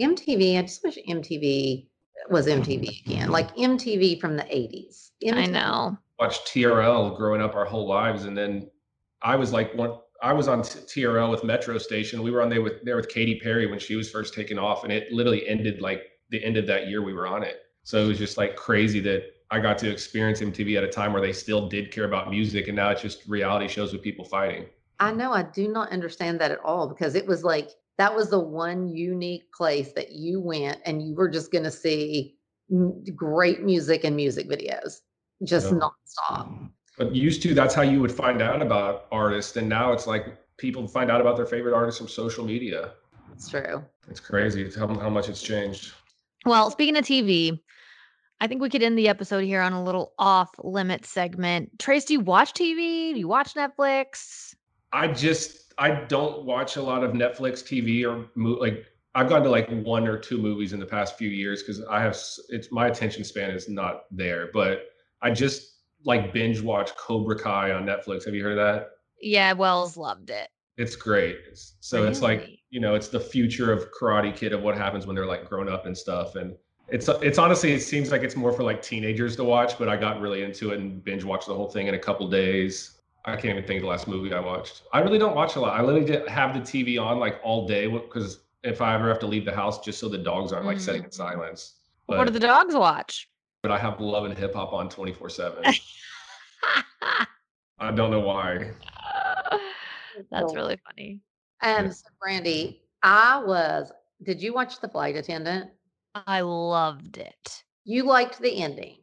[0.00, 0.58] MTV.
[0.58, 1.88] I just wish MTV
[2.30, 5.10] was MTV again, like MTV from the 80s.
[5.32, 5.96] I know.
[6.18, 8.70] Watched TRL growing up our whole lives, and then
[9.22, 9.98] I was like one.
[10.22, 12.22] I was on TRL with Metro Station.
[12.22, 14.84] We were on there with there with Katy Perry when she was first taking off,
[14.84, 17.56] and it literally ended like the end of that year we were on it.
[17.82, 21.12] So it was just like crazy that I got to experience MTV at a time
[21.12, 24.24] where they still did care about music, and now it's just reality shows with people
[24.24, 24.66] fighting.
[25.00, 28.30] I know I do not understand that at all because it was like that was
[28.30, 32.36] the one unique place that you went and you were just going to see
[33.14, 35.00] great music and music videos
[35.42, 35.78] just Yeah.
[35.78, 36.70] nonstop.
[36.96, 40.38] But used to, that's how you would find out about artists, and now it's like
[40.58, 42.92] people find out about their favorite artists from social media.
[43.32, 43.84] It's true.
[44.08, 45.92] It's crazy it's how, how much it's changed.
[46.46, 47.58] Well, speaking of TV,
[48.40, 51.78] I think we could end the episode here on a little off limit segment.
[51.80, 53.12] Trace, do you watch TV?
[53.12, 54.54] Do you watch Netflix?
[54.94, 58.28] I just I don't watch a lot of Netflix TV or
[58.60, 58.86] like
[59.16, 62.00] I've gone to like one or two movies in the past few years because I
[62.00, 62.16] have
[62.48, 64.50] it's my attention span is not there.
[64.54, 64.86] But
[65.20, 68.24] I just like binge watch Cobra Kai on Netflix.
[68.24, 68.90] Have you heard of that?
[69.20, 70.48] Yeah, Wells loved it.
[70.76, 71.38] It's great.
[71.80, 75.16] So it's like you know it's the future of Karate Kid of what happens when
[75.16, 76.36] they're like grown up and stuff.
[76.36, 76.54] And
[76.88, 79.76] it's it's honestly it seems like it's more for like teenagers to watch.
[79.76, 82.28] But I got really into it and binge watched the whole thing in a couple
[82.28, 82.93] days.
[83.26, 84.82] I can't even think of the last movie I watched.
[84.92, 85.78] I really don't watch a lot.
[85.78, 89.18] I literally just have the TV on like all day because if I ever have
[89.20, 91.76] to leave the house, just so the dogs aren't like sitting in silence.
[92.06, 93.28] But, what do the dogs watch?
[93.64, 95.64] but I have Love and Hip Hop on 24 seven.
[97.78, 98.72] I don't know why.
[100.30, 101.22] That's really funny.
[101.62, 103.90] Um, so Brandi, I was.
[104.22, 105.70] Did you watch The Flight Attendant?
[106.14, 107.64] I loved it.
[107.84, 108.98] You liked the ending.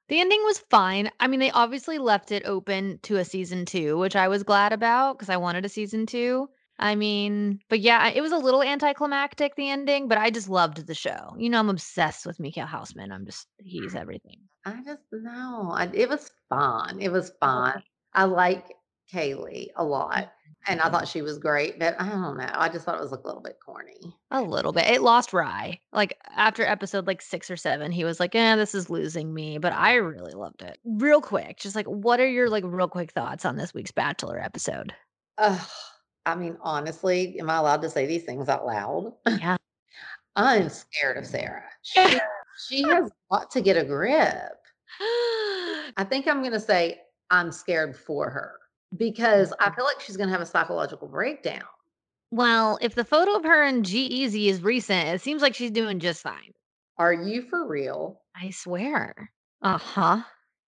[0.10, 1.12] The ending was fine.
[1.20, 4.72] I mean, they obviously left it open to a season two, which I was glad
[4.72, 6.49] about because I wanted a season two.
[6.80, 10.86] I mean, but yeah, it was a little anticlimactic, the ending, but I just loved
[10.86, 11.36] the show.
[11.38, 13.12] You know, I'm obsessed with Michiel Huisman.
[13.12, 14.39] I'm just, he's everything.
[14.64, 15.72] I just no.
[15.74, 17.01] I, it was fun.
[17.01, 17.84] It was oh, fun.
[18.14, 18.68] I like
[19.12, 20.32] Kaley a lot,
[20.68, 21.80] and I thought she was great.
[21.80, 22.49] But I don't know.
[22.53, 24.16] I just thought it was a little bit corny.
[24.32, 24.88] A little bit.
[24.88, 25.80] It lost Rye.
[25.93, 29.58] Like after episode like six or seven, he was like, eh, this is losing me.
[29.58, 30.78] But I really loved it.
[30.84, 34.39] Real quick, just like, what are your like real quick thoughts on this week's Bachelor
[34.39, 34.93] episode?
[35.38, 35.70] Ugh,
[36.26, 39.14] I mean, honestly, am I allowed to say these things out loud?
[39.28, 39.58] Yeah.
[40.36, 41.64] I'm scared of Sarah.
[41.82, 42.20] She,
[42.68, 44.53] she has got to get a grip.
[44.99, 46.99] I think I'm going to say
[47.32, 48.60] I'm scared for her
[48.95, 51.63] because I feel like she's going to have a psychological breakdown.
[52.31, 55.99] Well, if the photo of her and G-Eazy is recent, it seems like she's doing
[55.99, 56.51] just fine.
[56.97, 58.21] Are you for real?
[58.35, 59.31] I swear.
[59.61, 60.21] Uh huh.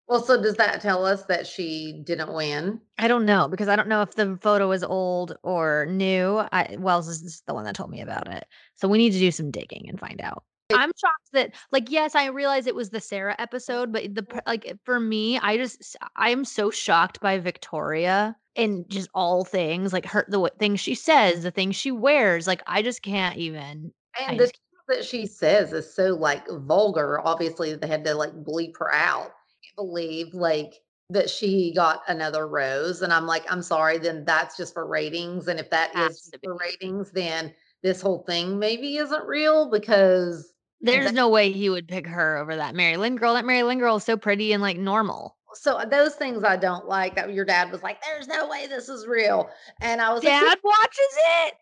[0.09, 2.81] Well, so does that tell us that she didn't win?
[2.97, 6.39] I don't know because I don't know if the photo is old or new.
[6.51, 8.47] I, Wells is the one that told me about it.
[8.77, 10.45] So we need to do some digging and find out.
[10.75, 14.77] I'm shocked that, like, yes, I realize it was the Sarah episode, but the like
[14.85, 20.05] for me, I just I am so shocked by Victoria and just all things like
[20.07, 22.47] her the things she says, the things she wears.
[22.47, 23.93] Like I just can't even.
[24.19, 24.55] I And the just-
[24.89, 27.21] things that she says is so like vulgar.
[27.25, 29.27] Obviously, they had to like bleep her out.
[29.27, 30.75] I can't believe like
[31.11, 33.01] that she got another rose.
[33.01, 35.49] And I'm like, I'm sorry, then that's just for ratings.
[35.49, 41.07] And if that is for ratings, then this whole thing maybe isn't real because There's
[41.07, 43.35] that- no way he would pick her over that Mary Lynn girl.
[43.35, 45.37] That Mary Lynn girl is so pretty and like normal.
[45.55, 48.67] so uh, those things I don't like that your dad was like, There's no way
[48.67, 49.49] this is real.
[49.81, 51.55] And I was like, Dad watches it.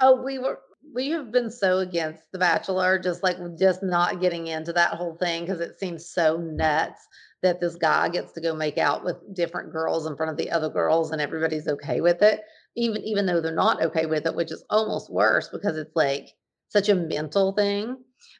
[0.00, 0.58] Oh, we were
[0.94, 5.16] we have been so against The Bachelor, just like just not getting into that whole
[5.16, 7.00] thing because it seems so nuts
[7.42, 10.50] that this guy gets to go make out with different girls in front of the
[10.50, 12.40] other girls and everybody's okay with it.
[12.76, 16.30] Even even though they're not okay with it, which is almost worse because it's like
[16.68, 17.96] such a mental thing.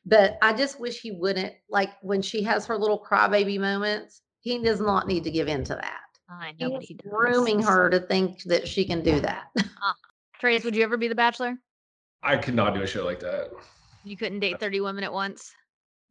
[0.06, 4.58] But I just wish he wouldn't like when she has her little crybaby moments, he
[4.62, 6.00] does not need to give in to that.
[6.28, 7.10] I know what He's he does.
[7.12, 9.44] grooming her to think that she can do that.
[9.56, 9.92] Uh,
[10.40, 11.56] Trace, would you ever be the Bachelor?
[12.22, 13.50] I could not do a show like that.
[14.02, 15.52] You couldn't date 30 women at once.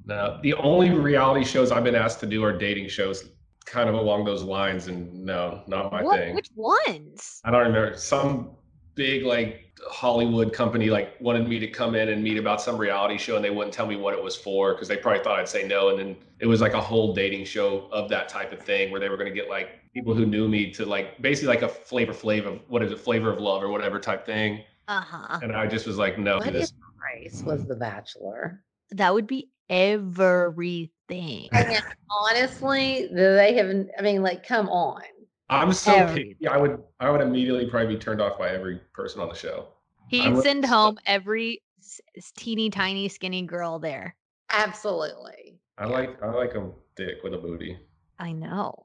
[0.05, 3.29] No, the only reality shows I've been asked to do are dating shows,
[3.65, 6.19] kind of along those lines, and no, not my What?
[6.19, 6.35] thing.
[6.35, 7.39] Which ones?
[7.43, 7.97] I don't remember.
[7.97, 8.51] Some
[8.95, 13.17] big like Hollywood company like wanted me to come in and meet about some reality
[13.17, 15.49] show, and they wouldn't tell me what it was for because they probably thought I'd
[15.49, 15.89] say no.
[15.89, 18.99] And then it was like a whole dating show of that type of thing where
[18.99, 21.67] they were going to get like people who knew me to like basically like a
[21.69, 24.63] flavor flavor of what is it, flavor of love or whatever type thing.
[24.87, 25.39] Uh huh.
[25.41, 26.71] And I just was like, no, What this.
[26.71, 28.63] if Trace was the bachelor?
[28.91, 31.49] That would be everything.
[31.53, 31.79] I mean,
[32.09, 33.89] honestly, they haven't.
[33.97, 35.01] I mean, like, come on.
[35.49, 36.33] I'm so Everything.
[36.39, 36.47] picky.
[36.47, 39.67] I would I would immediately probably be turned off by every person on the show.
[40.13, 44.15] I He'd send home every s- s- teeny tiny skinny girl there.
[44.51, 45.59] Absolutely.
[45.77, 47.79] I like I like a dick with a booty.
[48.19, 48.75] I know.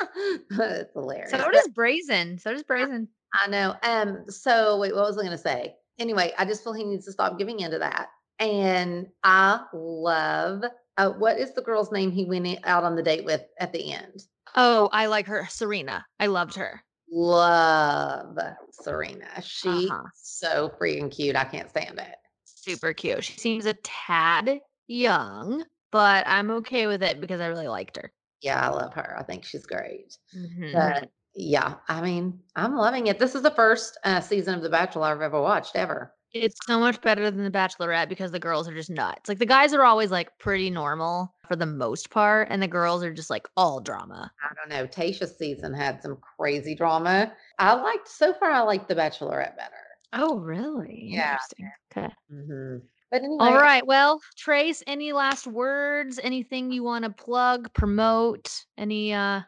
[0.50, 1.30] That's hilarious.
[1.30, 2.38] So But does Braison.
[2.38, 3.08] So does Braison.
[3.34, 3.76] I know.
[3.82, 4.24] Um.
[4.28, 5.76] So wait, what was I going to say?
[5.98, 8.08] Anyway, I just feel he needs to stop giving into that.
[8.38, 10.64] And I love.
[10.98, 13.92] Uh, what is the girl's name he went out on the date with at the
[13.92, 14.24] end?
[14.56, 15.46] Oh, I like her.
[15.50, 16.04] Serena.
[16.20, 16.82] I loved her.
[17.12, 18.38] Love
[18.70, 19.28] Serena.
[19.42, 20.02] She's Uh-huh.
[20.14, 21.36] so freaking cute.
[21.36, 22.16] I can't stand it.
[22.44, 23.22] Super cute.
[23.24, 28.12] She seems a tad young, but I'm okay with it because I really liked her.
[28.40, 29.16] Yeah, I love her.
[29.18, 30.16] I think she's great.
[30.36, 30.72] Mhm.
[30.72, 33.18] But yeah, I mean, I'm loving it.
[33.18, 36.14] This is the first uh, season of The Bachelor I've ever watched ever.
[36.32, 39.28] It's so much better than The Bachelorette because the girls are just nuts.
[39.28, 43.04] Like the guys are always like pretty normal for the most part, and the girls
[43.04, 44.32] are just like all drama.
[44.42, 44.86] I don't know.
[44.86, 47.30] Tayshia's season had some crazy drama.
[47.58, 48.50] I liked so far.
[48.50, 49.74] I liked The Bachelorette better.
[50.14, 51.08] Oh, really?
[51.08, 51.32] Yeah.
[51.32, 51.70] Interesting.
[51.94, 52.14] Okay.
[52.30, 52.76] hmm
[53.10, 53.86] But anyway, All right.
[53.86, 56.18] Well, Trace, any last words?
[56.22, 58.64] Anything you want to plug, promote?
[58.78, 59.40] Any uh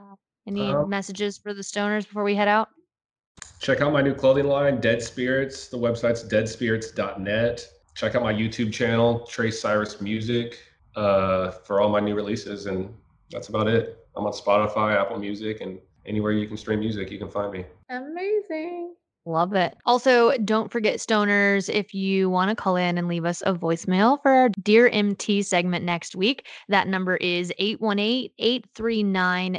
[0.46, 2.68] any Um, messages for the stoners before we head out?
[3.60, 5.68] Check out my new clothing line, Dead Spirits.
[5.68, 7.66] The website's deadspirits.net.
[7.94, 10.58] Check out my YouTube channel, Trace Cyrus Music,
[10.96, 12.66] uh, for all my new releases.
[12.66, 12.92] And
[13.30, 14.06] that's about it.
[14.16, 17.64] I'm on Spotify, Apple Music, and anywhere you can stream music, you can find me.
[17.88, 18.94] amazing.
[19.26, 19.74] Love it.
[19.86, 24.20] Also, don't forget, stoners, if you want to call in and leave us a voicemail
[24.20, 29.54] for our Dear MT segment next week, that number is 818 839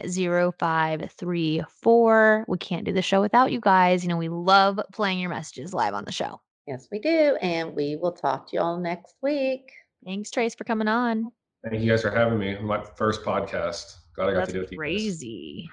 [0.59, 2.45] 0534.
[2.47, 4.03] We can't do the show without you guys.
[4.03, 6.39] You know, we love playing your messages live on the show.
[6.67, 7.35] Yes, we do.
[7.41, 9.71] And we will talk to you all next week.
[10.05, 11.31] Thanks, Trace, for coming on.
[11.67, 12.57] Thank you guys for having me.
[12.59, 13.95] My first podcast.
[14.15, 14.77] Glad I got That's to do it with you.
[14.77, 14.79] guys.
[14.79, 15.69] crazy.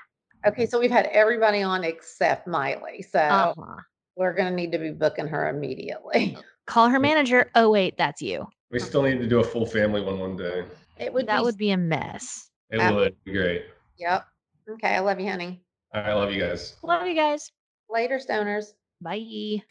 [0.47, 3.03] Okay, so we've had everybody on except Miley.
[3.03, 3.77] So Uh-huh.
[4.17, 6.37] we're going to need to be booking her immediately.
[6.67, 7.51] Call her manager.
[7.55, 8.47] Oh, wait, that's you.
[8.71, 10.65] We still need to do a full family one one day.
[10.99, 12.49] It would That be, would be a mess.
[12.71, 13.67] It Ab- would be great.
[13.99, 14.25] Yep.
[14.71, 15.63] Okay, I love you, honey.
[15.93, 16.77] I love you guys.
[16.83, 17.51] Love you guys.
[17.91, 18.73] Later, stoners.
[19.03, 19.63] Bye.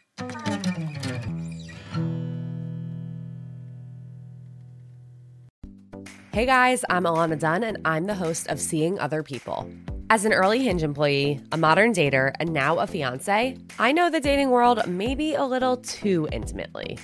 [6.33, 9.69] Hey guys, I'm Alana Dunn, and I'm the host of Seeing Other People.
[10.09, 14.21] As an early Hinge employee, a modern dater, and now a fiance, I know the
[14.21, 16.97] dating world maybe a little too intimately.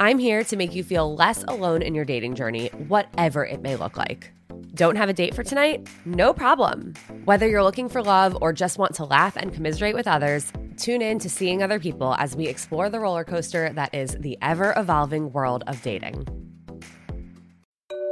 [0.00, 3.76] I'm here to make you feel less alone in your dating journey, whatever it may
[3.76, 4.32] look like.
[4.74, 5.88] Don't have a date for tonight?
[6.04, 6.94] No problem.
[7.26, 11.00] Whether you're looking for love or just want to laugh and commiserate with others, tune
[11.00, 14.74] in to Seeing Other People as we explore the roller coaster that is the ever
[14.76, 16.26] evolving world of dating.